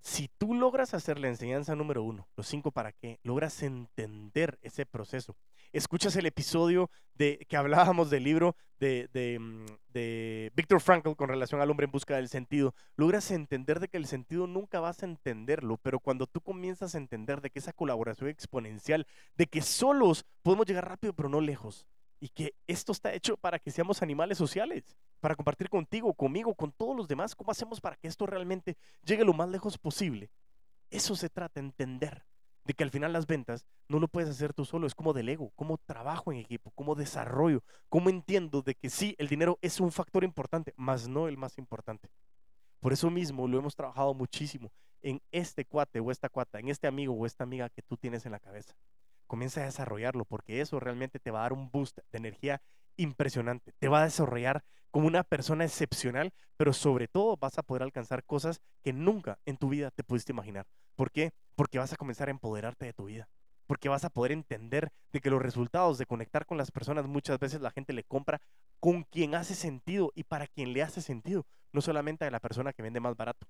Si 0.00 0.28
tú 0.38 0.54
logras 0.54 0.94
hacer 0.94 1.18
la 1.18 1.28
enseñanza 1.28 1.74
número 1.74 2.02
uno, 2.02 2.28
los 2.36 2.46
cinco 2.46 2.70
para 2.70 2.92
qué, 2.92 3.18
logras 3.22 3.62
entender 3.62 4.58
ese 4.62 4.86
proceso. 4.86 5.36
Escuchas 5.72 6.16
el 6.16 6.26
episodio 6.26 6.90
de 7.14 7.44
que 7.48 7.56
hablábamos 7.56 8.08
del 8.08 8.24
libro 8.24 8.56
de, 8.80 9.08
de, 9.12 9.38
mm, 9.38 9.66
de 9.88 10.52
Viktor 10.54 10.80
Frankl 10.80 11.12
con 11.12 11.28
relación 11.28 11.60
al 11.60 11.70
hombre 11.70 11.84
en 11.84 11.90
busca 11.90 12.16
del 12.16 12.28
sentido, 12.28 12.74
logras 12.96 13.30
entender 13.30 13.80
de 13.80 13.88
que 13.88 13.96
el 13.96 14.06
sentido 14.06 14.46
nunca 14.46 14.80
vas 14.80 15.02
a 15.02 15.06
entenderlo, 15.06 15.76
pero 15.78 16.00
cuando 16.00 16.26
tú 16.26 16.40
comienzas 16.40 16.94
a 16.94 16.98
entender 16.98 17.40
de 17.40 17.50
que 17.50 17.58
esa 17.58 17.72
colaboración 17.72 18.30
exponencial, 18.30 19.06
de 19.36 19.46
que 19.46 19.60
solos 19.60 20.24
podemos 20.42 20.66
llegar 20.66 20.88
rápido 20.88 21.12
pero 21.12 21.28
no 21.28 21.40
lejos, 21.40 21.86
y 22.20 22.28
que 22.28 22.54
esto 22.66 22.92
está 22.92 23.12
hecho 23.12 23.36
para 23.36 23.58
que 23.58 23.70
seamos 23.70 24.02
animales 24.02 24.38
sociales, 24.38 24.84
para 25.20 25.34
compartir 25.34 25.68
contigo, 25.68 26.12
conmigo, 26.14 26.54
con 26.54 26.72
todos 26.72 26.96
los 26.96 27.08
demás, 27.08 27.34
¿cómo 27.34 27.50
hacemos 27.50 27.80
para 27.80 27.96
que 27.96 28.08
esto 28.08 28.26
realmente 28.26 28.76
llegue 29.02 29.24
lo 29.24 29.32
más 29.32 29.48
lejos 29.48 29.78
posible? 29.78 30.30
Eso 30.90 31.16
se 31.16 31.28
trata, 31.28 31.60
entender 31.60 32.24
de 32.64 32.74
que 32.74 32.84
al 32.84 32.90
final 32.90 33.14
las 33.14 33.26
ventas 33.26 33.64
no 33.88 33.98
lo 33.98 34.08
puedes 34.08 34.28
hacer 34.28 34.52
tú 34.52 34.66
solo, 34.66 34.86
es 34.86 34.94
como 34.94 35.16
ego, 35.16 35.50
como 35.56 35.78
trabajo 35.78 36.32
en 36.32 36.38
equipo, 36.38 36.70
como 36.72 36.94
desarrollo, 36.94 37.62
como 37.88 38.10
entiendo 38.10 38.60
de 38.60 38.74
que 38.74 38.90
sí, 38.90 39.14
el 39.18 39.28
dinero 39.28 39.58
es 39.62 39.80
un 39.80 39.90
factor 39.90 40.22
importante, 40.22 40.74
mas 40.76 41.08
no 41.08 41.28
el 41.28 41.38
más 41.38 41.56
importante. 41.56 42.10
Por 42.80 42.92
eso 42.92 43.10
mismo 43.10 43.48
lo 43.48 43.58
hemos 43.58 43.74
trabajado 43.74 44.12
muchísimo 44.12 44.70
en 45.00 45.22
este 45.32 45.64
cuate 45.64 46.00
o 46.00 46.10
esta 46.10 46.28
cuata, 46.28 46.60
en 46.60 46.68
este 46.68 46.86
amigo 46.86 47.14
o 47.14 47.24
esta 47.24 47.44
amiga 47.44 47.70
que 47.70 47.80
tú 47.80 47.96
tienes 47.96 48.26
en 48.26 48.32
la 48.32 48.38
cabeza. 48.38 48.74
Comienza 49.28 49.60
a 49.60 49.66
desarrollarlo 49.66 50.24
porque 50.24 50.60
eso 50.60 50.80
realmente 50.80 51.20
te 51.20 51.30
va 51.30 51.40
a 51.40 51.42
dar 51.42 51.52
un 51.52 51.70
boost 51.70 51.98
de 51.98 52.18
energía 52.18 52.60
impresionante. 52.96 53.72
Te 53.78 53.86
va 53.86 54.00
a 54.00 54.04
desarrollar 54.04 54.64
como 54.90 55.06
una 55.06 55.22
persona 55.22 55.64
excepcional, 55.64 56.32
pero 56.56 56.72
sobre 56.72 57.06
todo 57.06 57.36
vas 57.36 57.58
a 57.58 57.62
poder 57.62 57.82
alcanzar 57.82 58.24
cosas 58.24 58.60
que 58.82 58.92
nunca 58.92 59.38
en 59.44 59.56
tu 59.56 59.68
vida 59.68 59.90
te 59.90 60.02
pudiste 60.02 60.32
imaginar. 60.32 60.66
¿Por 60.96 61.12
qué? 61.12 61.32
Porque 61.54 61.78
vas 61.78 61.92
a 61.92 61.96
comenzar 61.96 62.28
a 62.28 62.32
empoderarte 62.32 62.86
de 62.86 62.92
tu 62.92 63.04
vida. 63.04 63.28
Porque 63.66 63.88
vas 63.88 64.04
a 64.04 64.10
poder 64.10 64.32
entender 64.32 64.90
de 65.12 65.20
que 65.20 65.30
los 65.30 65.42
resultados 65.42 65.98
de 65.98 66.06
conectar 66.06 66.46
con 66.46 66.56
las 66.56 66.70
personas 66.70 67.06
muchas 67.06 67.38
veces 67.38 67.60
la 67.60 67.70
gente 67.70 67.92
le 67.92 68.02
compra 68.02 68.40
con 68.80 69.02
quien 69.04 69.34
hace 69.34 69.54
sentido 69.54 70.10
y 70.14 70.24
para 70.24 70.46
quien 70.46 70.72
le 70.72 70.82
hace 70.82 71.02
sentido, 71.02 71.46
no 71.72 71.82
solamente 71.82 72.24
a 72.24 72.30
la 72.30 72.40
persona 72.40 72.72
que 72.72 72.82
vende 72.82 72.98
más 72.98 73.14
barato. 73.14 73.46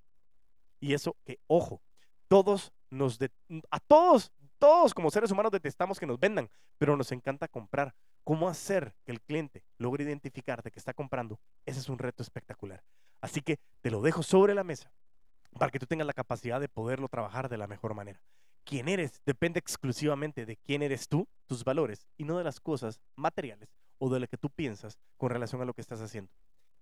Y 0.81 0.93
eso 0.93 1.15
que, 1.25 1.39
ojo, 1.47 1.81
todos 2.27 2.73
nos, 2.89 3.19
a 3.71 3.79
todos, 3.79 4.31
todos 4.59 4.93
como 4.93 5.09
seres 5.09 5.31
humanos 5.31 5.51
detestamos 5.51 5.99
que 5.99 6.05
nos 6.05 6.19
vendan, 6.19 6.49
pero 6.77 6.95
nos 6.95 7.11
encanta 7.11 7.47
comprar 7.47 7.95
cómo 8.23 8.47
hacer 8.47 8.93
que 9.05 9.11
el 9.11 9.21
cliente 9.21 9.63
logre 9.77 10.03
identificar 10.03 10.61
de 10.61 10.69
que 10.69 10.79
está 10.79 10.93
comprando, 10.93 11.39
ese 11.65 11.79
es 11.79 11.89
un 11.89 11.97
reto 11.97 12.21
espectacular. 12.21 12.83
Así 13.21 13.41
que 13.41 13.57
te 13.81 13.89
lo 13.89 14.01
dejo 14.01 14.21
sobre 14.21 14.53
la 14.53 14.63
mesa 14.63 14.91
para 15.57 15.71
que 15.71 15.79
tú 15.79 15.85
tengas 15.85 16.05
la 16.05 16.13
capacidad 16.13 16.59
de 16.59 16.69
poderlo 16.69 17.07
trabajar 17.07 17.49
de 17.49 17.57
la 17.57 17.67
mejor 17.67 17.95
manera. 17.95 18.21
Quién 18.65 18.87
eres 18.87 19.21
depende 19.25 19.59
exclusivamente 19.59 20.45
de 20.45 20.57
quién 20.57 20.83
eres 20.83 21.07
tú, 21.07 21.27
tus 21.47 21.63
valores, 21.63 22.05
y 22.17 22.23
no 22.23 22.37
de 22.37 22.43
las 22.43 22.59
cosas 22.59 23.01
materiales 23.15 23.73
o 23.97 24.09
de 24.09 24.19
lo 24.19 24.27
que 24.27 24.37
tú 24.37 24.49
piensas 24.49 24.99
con 25.17 25.31
relación 25.31 25.61
a 25.61 25.65
lo 25.65 25.73
que 25.73 25.81
estás 25.81 26.01
haciendo. 26.01 26.31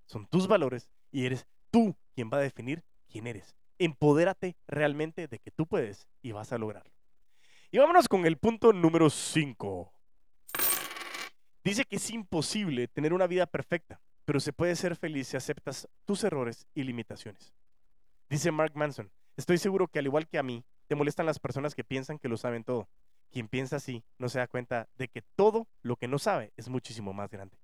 Son 0.06 0.26
tus 0.28 0.48
valores 0.48 0.90
y 1.12 1.26
eres 1.26 1.46
tú 1.72 1.96
quien 2.14 2.30
va 2.32 2.38
a 2.38 2.42
definir 2.42 2.84
quién 3.08 3.28
eres. 3.28 3.56
Empodérate 3.80 4.56
realmente 4.68 5.28
de 5.28 5.40
que 5.40 5.52
tú 5.52 5.66
puedes 5.66 6.08
y 6.22 6.32
vas 6.32 6.52
a 6.52 6.58
lograrlo. 6.58 6.97
Y 7.70 7.80
vámonos 7.80 8.08
con 8.08 8.26
el 8.26 8.38
punto 8.38 8.72
número 8.72 9.10
5. 9.10 9.92
Dice 11.66 11.84
que 11.84 11.98
es 11.98 12.10
imposible 12.12 12.88
tener 12.88 13.12
una 13.12 13.28
vida 13.28 13.46
perfecta, 13.46 14.00
pero 14.24 14.40
se 14.40 14.54
puede 14.54 14.74
ser 14.78 14.96
feliz 14.96 15.28
si 15.28 15.36
aceptas 15.36 15.86
tus 16.06 16.24
errores 16.24 16.66
y 16.74 16.84
limitaciones. 16.84 17.54
Dice 18.30 18.52
Mark 18.52 18.72
Manson, 18.76 19.12
estoy 19.36 19.58
seguro 19.58 19.90
que 19.90 20.00
al 20.00 20.06
igual 20.06 20.30
que 20.30 20.38
a 20.38 20.44
mí, 20.44 20.64
te 20.88 20.96
molestan 20.96 21.26
las 21.26 21.40
personas 21.40 21.76
que 21.76 21.84
piensan 21.84 22.20
que 22.20 22.30
lo 22.30 22.38
saben 22.38 22.64
todo. 22.64 22.88
Quien 23.32 23.50
piensa 23.50 23.76
así 23.76 24.06
no 24.18 24.30
se 24.30 24.40
da 24.40 24.48
cuenta 24.48 24.88
de 24.96 25.10
que 25.10 25.22
todo 25.36 25.68
lo 25.82 25.98
que 25.98 26.08
no 26.08 26.20
sabe 26.20 26.54
es 26.56 26.70
muchísimo 26.70 27.12
más 27.12 27.30
grande. 27.30 27.58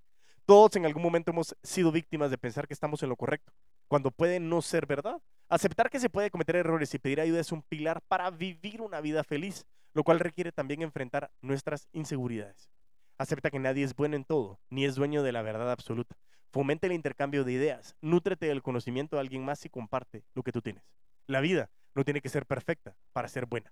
Todos 0.45 0.75
en 0.75 0.85
algún 0.85 1.01
momento 1.01 1.31
hemos 1.31 1.55
sido 1.63 1.93
víctimas 1.93 2.29
de 2.29 2.37
pensar 2.37 2.67
que 2.67 2.73
estamos 2.73 3.01
en 3.03 3.09
lo 3.09 3.15
correcto, 3.15 3.53
cuando 3.87 4.11
puede 4.11 4.41
no 4.41 4.61
ser 4.61 4.85
verdad. 4.85 5.21
Aceptar 5.49 5.89
que 5.89 5.99
se 5.99 6.09
puede 6.09 6.31
cometer 6.31 6.55
errores 6.55 6.93
y 6.93 6.99
pedir 6.99 7.21
ayuda 7.21 7.39
es 7.39 7.51
un 7.51 7.61
pilar 7.61 8.01
para 8.07 8.29
vivir 8.31 8.81
una 8.81 9.01
vida 9.01 9.23
feliz, 9.23 9.65
lo 9.93 10.03
cual 10.03 10.19
requiere 10.19 10.51
también 10.51 10.81
enfrentar 10.81 11.31
nuestras 11.41 11.87
inseguridades. 11.91 12.69
Acepta 13.17 13.51
que 13.51 13.59
nadie 13.59 13.83
es 13.83 13.95
bueno 13.95 14.15
en 14.15 14.25
todo, 14.25 14.59
ni 14.69 14.85
es 14.85 14.95
dueño 14.95 15.21
de 15.21 15.31
la 15.31 15.43
verdad 15.43 15.71
absoluta. 15.71 16.17
Fomente 16.51 16.87
el 16.87 16.93
intercambio 16.93 17.43
de 17.43 17.53
ideas, 17.53 17.95
nútrete 18.01 18.47
del 18.47 18.63
conocimiento 18.63 19.15
de 19.15 19.21
alguien 19.21 19.45
más 19.45 19.65
y 19.65 19.69
comparte 19.69 20.23
lo 20.33 20.43
que 20.43 20.51
tú 20.51 20.61
tienes. 20.61 20.83
La 21.27 21.41
vida 21.41 21.69
no 21.95 22.03
tiene 22.03 22.21
que 22.21 22.29
ser 22.29 22.45
perfecta 22.45 22.95
para 23.11 23.27
ser 23.27 23.45
buena. 23.45 23.71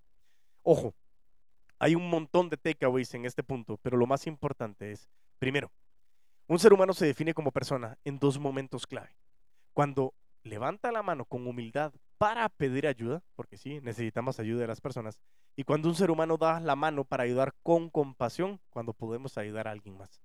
Ojo, 0.63 0.93
Hay 1.79 1.95
un 1.95 2.07
montón 2.07 2.47
de 2.49 2.57
takeaways 2.57 3.11
en 3.15 3.25
este 3.25 3.41
punto, 3.41 3.79
pero 3.81 3.97
lo 3.97 4.05
más 4.05 4.27
importante 4.27 4.91
es, 4.91 5.09
primero, 5.39 5.71
un 6.45 6.59
ser 6.59 6.73
humano 6.73 6.93
se 6.93 7.07
define 7.07 7.33
como 7.33 7.51
persona 7.51 7.97
en 8.03 8.19
dos 8.19 8.37
momentos 8.37 8.85
clave. 8.85 9.17
Cuando 9.73 10.13
levanta 10.43 10.91
la 10.91 11.03
mano 11.03 11.25
con 11.25 11.47
humildad 11.47 11.93
para 12.17 12.47
pedir 12.49 12.87
ayuda, 12.87 13.23
porque 13.35 13.57
sí, 13.57 13.79
necesitamos 13.81 14.39
ayuda 14.39 14.61
de 14.61 14.67
las 14.67 14.81
personas, 14.81 15.19
y 15.55 15.63
cuando 15.63 15.89
un 15.89 15.95
ser 15.95 16.11
humano 16.11 16.37
da 16.37 16.59
la 16.59 16.75
mano 16.75 17.03
para 17.03 17.23
ayudar 17.23 17.53
con 17.63 17.89
compasión, 17.89 18.59
cuando 18.69 18.93
podemos 18.93 19.37
ayudar 19.37 19.67
a 19.67 19.71
alguien 19.71 19.97
más. 19.97 20.21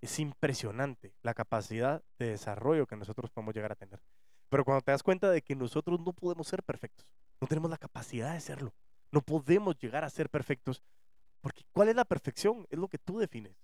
Es 0.00 0.18
impresionante 0.20 1.12
la 1.22 1.34
capacidad 1.34 2.02
de 2.18 2.30
desarrollo 2.30 2.86
que 2.86 2.96
nosotros 2.96 3.30
podemos 3.30 3.54
llegar 3.54 3.72
a 3.72 3.76
tener. 3.76 4.00
Pero 4.48 4.64
cuando 4.64 4.82
te 4.82 4.92
das 4.92 5.02
cuenta 5.02 5.30
de 5.30 5.42
que 5.42 5.56
nosotros 5.56 6.00
no 6.00 6.12
podemos 6.12 6.46
ser 6.46 6.62
perfectos, 6.62 7.06
no 7.40 7.48
tenemos 7.48 7.70
la 7.70 7.78
capacidad 7.78 8.32
de 8.32 8.40
serlo, 8.40 8.72
no 9.10 9.22
podemos 9.22 9.76
llegar 9.78 10.04
a 10.04 10.10
ser 10.10 10.30
perfectos, 10.30 10.82
porque 11.40 11.62
¿cuál 11.72 11.88
es 11.88 11.96
la 11.96 12.04
perfección? 12.04 12.66
Es 12.70 12.78
lo 12.78 12.88
que 12.88 12.98
tú 12.98 13.18
defines. 13.18 13.56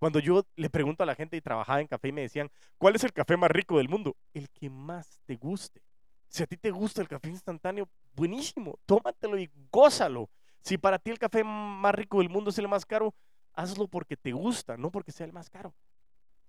Cuando 0.00 0.18
yo 0.18 0.46
le 0.56 0.70
pregunto 0.70 1.02
a 1.02 1.06
la 1.06 1.14
gente 1.14 1.36
y 1.36 1.42
trabajaba 1.42 1.82
en 1.82 1.86
café 1.86 2.08
y 2.08 2.12
me 2.12 2.22
decían, 2.22 2.50
¿cuál 2.78 2.96
es 2.96 3.04
el 3.04 3.12
café 3.12 3.36
más 3.36 3.50
rico 3.50 3.76
del 3.76 3.90
mundo? 3.90 4.16
El 4.32 4.48
que 4.48 4.70
más 4.70 5.20
te 5.26 5.36
guste. 5.36 5.82
Si 6.26 6.42
a 6.42 6.46
ti 6.46 6.56
te 6.56 6.70
gusta 6.70 7.02
el 7.02 7.08
café 7.08 7.28
instantáneo, 7.28 7.86
buenísimo, 8.14 8.78
tómatelo 8.86 9.38
y 9.38 9.50
gózalo. 9.70 10.30
Si 10.62 10.78
para 10.78 10.98
ti 10.98 11.10
el 11.10 11.18
café 11.18 11.44
más 11.44 11.94
rico 11.94 12.20
del 12.20 12.30
mundo 12.30 12.48
es 12.48 12.56
el 12.56 12.66
más 12.66 12.86
caro, 12.86 13.14
hazlo 13.52 13.88
porque 13.88 14.16
te 14.16 14.32
gusta, 14.32 14.78
no 14.78 14.90
porque 14.90 15.12
sea 15.12 15.26
el 15.26 15.34
más 15.34 15.50
caro. 15.50 15.74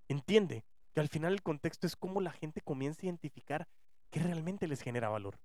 Entiende 0.07 0.63
que 0.93 1.01
al 1.01 1.09
final 1.09 1.33
el 1.33 1.41
contexto 1.41 1.85
es 1.85 1.97
cómo 1.97 2.21
la 2.21 2.31
gente 2.31 2.61
comienza 2.61 3.01
a 3.01 3.07
identificar 3.07 3.67
qué 4.11 4.21
realmente 4.21 4.65
les 4.65 4.81
genera 4.81 5.09
valor. 5.09 5.37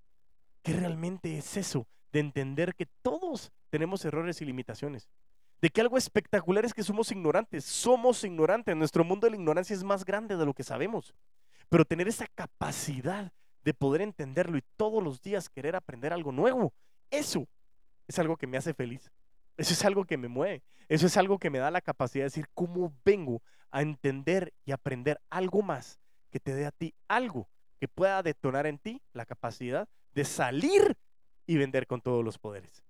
¿Qué 0.61 0.71
realmente 0.71 1.37
es 1.37 1.57
eso 1.57 1.89
de 2.13 2.21
entender 2.21 2.73
que 2.73 2.85
todos 3.01 3.51
tenemos 3.69 4.05
errores 4.05 4.41
y 4.41 4.45
limitaciones? 4.45 5.09
De 5.61 5.69
que 5.69 5.81
algo 5.81 5.97
espectacular 5.97 6.65
es 6.65 6.73
que 6.73 6.83
somos 6.83 7.11
ignorantes. 7.11 7.65
Somos 7.65 8.23
ignorantes. 8.23 8.75
Nuestro 8.75 9.03
mundo 9.03 9.25
de 9.25 9.31
la 9.31 9.37
ignorancia 9.37 9.75
es 9.75 9.83
más 9.83 10.05
grande 10.05 10.37
de 10.37 10.45
lo 10.45 10.53
que 10.53 10.63
sabemos. 10.63 11.13
Pero 11.69 11.85
tener 11.85 12.07
esa 12.07 12.27
capacidad 12.27 13.31
de 13.63 13.73
poder 13.73 14.01
entenderlo 14.01 14.57
y 14.57 14.63
todos 14.77 15.03
los 15.03 15.21
días 15.21 15.49
querer 15.49 15.75
aprender 15.75 16.13
algo 16.13 16.31
nuevo, 16.31 16.73
eso 17.11 17.47
es 18.07 18.17
algo 18.19 18.37
que 18.37 18.47
me 18.47 18.57
hace 18.57 18.73
feliz. 18.73 19.11
Eso 19.57 19.73
es 19.73 19.83
algo 19.83 20.05
que 20.05 20.17
me 20.17 20.27
mueve. 20.27 20.63
Eso 20.87 21.07
es 21.07 21.17
algo 21.17 21.39
que 21.39 21.49
me 21.49 21.59
da 21.59 21.71
la 21.71 21.81
capacidad 21.81 22.21
de 22.23 22.29
decir 22.29 22.47
cómo 22.53 22.93
vengo 23.03 23.41
a 23.71 23.81
entender 23.81 24.53
y 24.63 24.71
aprender 24.71 25.19
algo 25.29 25.61
más 25.61 25.99
que 26.29 26.39
te 26.39 26.55
dé 26.55 26.65
a 26.65 26.71
ti 26.71 26.93
algo 27.07 27.49
que 27.79 27.87
pueda 27.87 28.23
detonar 28.23 28.67
en 28.67 28.77
ti 28.77 29.01
la 29.13 29.25
capacidad 29.25 29.87
de 30.13 30.23
salir 30.23 30.97
y 31.45 31.57
vender 31.57 31.87
con 31.87 32.01
todos 32.01 32.23
los 32.23 32.37
poderes. 32.37 32.83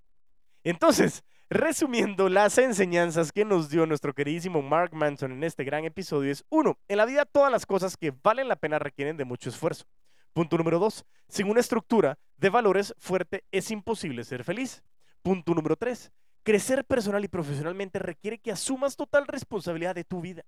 Entonces, 0.69 1.23
Resumiendo 1.49 2.27
las 2.27 2.57
enseñanzas 2.57 3.31
que 3.31 3.45
nos 3.45 3.69
dio 3.69 3.85
nuestro 3.85 4.13
queridísimo 4.13 4.61
Mark 4.61 4.93
Manson 4.93 5.31
en 5.31 5.45
este 5.45 5.63
gran 5.63 5.85
episodio 5.85 6.29
es, 6.29 6.43
uno, 6.49 6.77
en 6.89 6.97
la 6.97 7.05
vida 7.05 7.23
todas 7.23 7.49
las 7.49 7.65
cosas 7.65 7.95
que 7.95 8.11
valen 8.21 8.49
la 8.49 8.57
pena 8.57 8.79
requieren 8.79 9.15
de 9.15 9.23
mucho 9.23 9.49
esfuerzo. 9.49 9.85
Punto 10.33 10.57
número 10.57 10.77
dos, 10.77 11.05
sin 11.29 11.49
una 11.49 11.61
estructura 11.61 12.19
de 12.35 12.49
valores 12.49 12.93
fuerte 12.97 13.45
es 13.49 13.71
imposible 13.71 14.25
ser 14.25 14.43
feliz. 14.43 14.83
Punto 15.21 15.53
número 15.53 15.77
tres, 15.77 16.11
crecer 16.43 16.83
personal 16.83 17.23
y 17.23 17.29
profesionalmente 17.29 17.97
requiere 17.97 18.39
que 18.39 18.51
asumas 18.51 18.97
total 18.97 19.25
responsabilidad 19.25 19.95
de 19.95 20.03
tu 20.03 20.19
vida. 20.19 20.43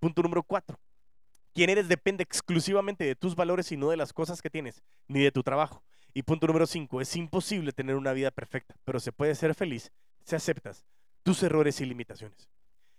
Punto 0.00 0.20
número 0.20 0.42
cuatro, 0.42 0.80
quien 1.54 1.70
eres 1.70 1.86
depende 1.86 2.24
exclusivamente 2.24 3.04
de 3.04 3.14
tus 3.14 3.36
valores 3.36 3.70
y 3.70 3.76
no 3.76 3.90
de 3.90 3.96
las 3.96 4.12
cosas 4.12 4.42
que 4.42 4.50
tienes, 4.50 4.82
ni 5.06 5.20
de 5.20 5.30
tu 5.30 5.44
trabajo. 5.44 5.84
Y 6.12 6.22
punto 6.22 6.46
número 6.46 6.66
cinco, 6.66 7.00
es 7.00 7.14
imposible 7.16 7.72
tener 7.72 7.96
una 7.96 8.12
vida 8.12 8.30
perfecta, 8.30 8.74
pero 8.84 8.98
se 8.98 9.12
puede 9.12 9.34
ser 9.34 9.54
feliz 9.54 9.92
si 10.24 10.34
aceptas 10.34 10.84
tus 11.22 11.42
errores 11.42 11.80
y 11.80 11.86
limitaciones. 11.86 12.48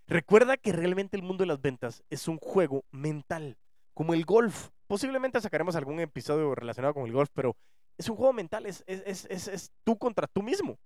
Recuerda 0.06 0.56
que 0.56 0.72
realmente 0.72 1.16
el 1.16 1.22
mundo 1.22 1.42
de 1.42 1.48
las 1.48 1.60
ventas 1.60 2.02
es 2.10 2.28
un 2.28 2.38
juego 2.38 2.84
mental, 2.90 3.56
como 3.94 4.14
el 4.14 4.24
golf. 4.24 4.70
Posiblemente 4.86 5.40
sacaremos 5.40 5.76
algún 5.76 6.00
episodio 6.00 6.54
relacionado 6.54 6.94
con 6.94 7.06
el 7.06 7.12
golf, 7.12 7.30
pero 7.32 7.56
es 7.98 8.08
un 8.08 8.16
juego 8.16 8.32
mental, 8.32 8.66
es, 8.66 8.82
es, 8.86 9.26
es, 9.26 9.48
es 9.48 9.70
tú 9.84 9.96
contra 9.96 10.26
tú 10.26 10.42
mismo, 10.42 10.78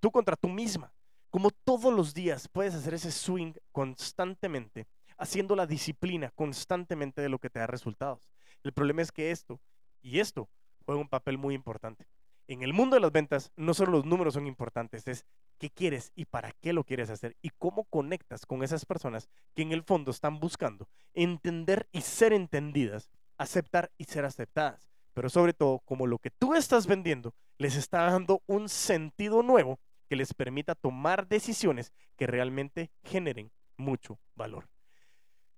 tú 0.00 0.10
contra 0.10 0.36
tú 0.36 0.48
misma. 0.48 0.92
Como 1.30 1.50
todos 1.50 1.92
los 1.92 2.12
días 2.14 2.48
puedes 2.48 2.74
hacer 2.74 2.94
ese 2.94 3.10
swing 3.10 3.54
constantemente, 3.72 4.86
haciendo 5.16 5.56
la 5.56 5.66
disciplina 5.66 6.30
constantemente 6.34 7.22
de 7.22 7.28
lo 7.28 7.38
que 7.38 7.50
te 7.50 7.58
da 7.58 7.66
resultados. 7.66 8.30
El 8.62 8.72
problema 8.72 9.02
es 9.02 9.10
que 9.10 9.30
esto 9.30 9.60
y 10.00 10.20
esto 10.20 10.48
juega 10.84 11.00
un 11.00 11.08
papel 11.08 11.38
muy 11.38 11.54
importante. 11.54 12.06
En 12.48 12.62
el 12.62 12.72
mundo 12.72 12.96
de 12.96 13.00
las 13.00 13.12
ventas, 13.12 13.52
no 13.56 13.72
solo 13.72 13.92
los 13.92 14.04
números 14.04 14.34
son 14.34 14.46
importantes, 14.46 15.06
es 15.06 15.24
qué 15.58 15.70
quieres 15.70 16.12
y 16.14 16.24
para 16.24 16.52
qué 16.52 16.72
lo 16.72 16.84
quieres 16.84 17.08
hacer 17.08 17.36
y 17.40 17.50
cómo 17.50 17.84
conectas 17.84 18.46
con 18.46 18.62
esas 18.62 18.84
personas 18.84 19.28
que 19.54 19.62
en 19.62 19.72
el 19.72 19.84
fondo 19.84 20.10
están 20.10 20.40
buscando 20.40 20.88
entender 21.14 21.88
y 21.92 22.00
ser 22.00 22.32
entendidas, 22.32 23.10
aceptar 23.38 23.90
y 23.96 24.04
ser 24.04 24.24
aceptadas. 24.24 24.90
Pero 25.14 25.28
sobre 25.28 25.52
todo, 25.52 25.80
como 25.84 26.06
lo 26.06 26.18
que 26.18 26.30
tú 26.30 26.54
estás 26.54 26.86
vendiendo 26.86 27.34
les 27.58 27.76
está 27.76 28.10
dando 28.10 28.42
un 28.46 28.68
sentido 28.68 29.42
nuevo 29.42 29.78
que 30.08 30.16
les 30.16 30.34
permita 30.34 30.74
tomar 30.74 31.28
decisiones 31.28 31.92
que 32.16 32.26
realmente 32.26 32.90
generen 33.04 33.52
mucho 33.76 34.18
valor. 34.34 34.68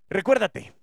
Recuérdate, 0.09 0.75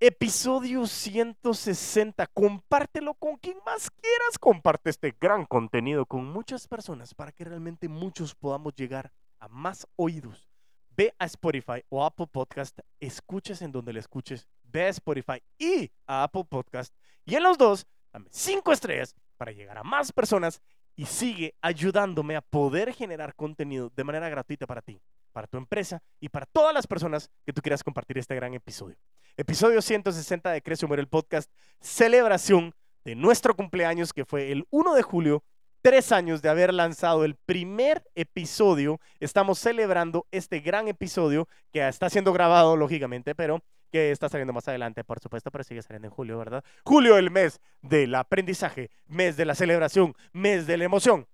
Episodio 0.00 0.86
160. 0.86 2.26
Compártelo 2.26 3.14
con 3.14 3.36
quien 3.36 3.56
más 3.64 3.90
quieras. 3.90 4.38
Comparte 4.40 4.90
este 4.90 5.14
gran 5.20 5.46
contenido 5.46 6.04
con 6.04 6.26
muchas 6.26 6.66
personas 6.66 7.14
para 7.14 7.30
que 7.30 7.44
realmente 7.44 7.88
muchos 7.88 8.34
podamos 8.34 8.74
llegar 8.74 9.12
a 9.38 9.48
más 9.48 9.86
oídos. 9.96 10.48
Ve 10.96 11.14
a 11.18 11.24
Spotify 11.26 11.82
o 11.88 12.04
Apple 12.04 12.26
Podcast, 12.26 12.78
escuches 13.00 13.62
en 13.62 13.72
donde 13.72 13.92
le 13.92 14.00
escuches. 14.00 14.48
Ve 14.64 14.82
a 14.82 14.88
Spotify 14.88 15.40
y 15.58 15.90
a 16.06 16.24
Apple 16.24 16.44
Podcast. 16.44 16.94
Y 17.24 17.36
en 17.36 17.44
los 17.44 17.56
dos, 17.56 17.86
dame 18.12 18.28
cinco 18.30 18.72
estrellas 18.72 19.14
para 19.36 19.52
llegar 19.52 19.78
a 19.78 19.84
más 19.84 20.12
personas 20.12 20.60
y 20.96 21.06
sigue 21.06 21.54
ayudándome 21.60 22.36
a 22.36 22.42
poder 22.42 22.92
generar 22.92 23.34
contenido 23.34 23.90
de 23.94 24.04
manera 24.04 24.28
gratuita 24.28 24.66
para 24.66 24.82
ti, 24.82 25.00
para 25.34 25.48
tu 25.48 25.58
empresa 25.58 26.02
y 26.20 26.30
para 26.30 26.46
todas 26.46 26.72
las 26.72 26.86
personas 26.86 27.28
que 27.44 27.52
tú 27.52 27.60
quieras 27.60 27.82
compartir 27.82 28.16
este 28.16 28.34
gran 28.34 28.54
episodio. 28.54 28.96
Episodio 29.36 29.82
160 29.82 30.50
de 30.52 30.62
Crecio 30.62 30.88
Muere 30.88 31.02
el 31.02 31.08
Podcast, 31.08 31.50
celebración 31.80 32.72
de 33.04 33.16
nuestro 33.16 33.54
cumpleaños 33.54 34.12
que 34.12 34.24
fue 34.24 34.52
el 34.52 34.64
1 34.70 34.94
de 34.94 35.02
julio, 35.02 35.44
tres 35.82 36.12
años 36.12 36.40
de 36.40 36.48
haber 36.48 36.72
lanzado 36.72 37.24
el 37.24 37.34
primer 37.34 38.04
episodio. 38.14 39.00
Estamos 39.18 39.58
celebrando 39.58 40.26
este 40.30 40.60
gran 40.60 40.86
episodio 40.88 41.48
que 41.72 41.86
está 41.86 42.08
siendo 42.08 42.32
grabado, 42.32 42.76
lógicamente, 42.76 43.34
pero 43.34 43.60
que 43.90 44.12
está 44.12 44.28
saliendo 44.28 44.52
más 44.52 44.66
adelante, 44.68 45.04
por 45.04 45.20
supuesto, 45.20 45.50
pero 45.50 45.64
sigue 45.64 45.82
saliendo 45.82 46.08
en 46.08 46.14
julio, 46.14 46.38
¿verdad? 46.38 46.64
Julio, 46.84 47.18
el 47.18 47.30
mes 47.30 47.60
del 47.82 48.14
aprendizaje, 48.14 48.90
mes 49.06 49.36
de 49.36 49.44
la 49.44 49.54
celebración, 49.54 50.14
mes 50.32 50.66
de 50.66 50.76
la 50.76 50.84
emoción. 50.84 51.26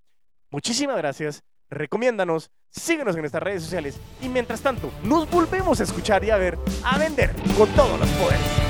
Muchísimas 0.49 0.97
gracias 0.97 1.43
recomiéndanos, 1.71 2.51
síguenos 2.69 3.15
en 3.15 3.21
nuestras 3.21 3.41
redes 3.41 3.63
sociales 3.63 3.99
y 4.21 4.29
mientras 4.29 4.61
tanto 4.61 4.91
nos 5.03 5.29
volvemos 5.29 5.79
a 5.79 5.83
escuchar 5.83 6.23
y 6.23 6.29
a 6.29 6.37
ver, 6.37 6.57
a 6.83 6.97
vender 6.99 7.31
con 7.57 7.69
todos 7.69 7.99
los 7.99 8.09
poderes. 8.09 8.60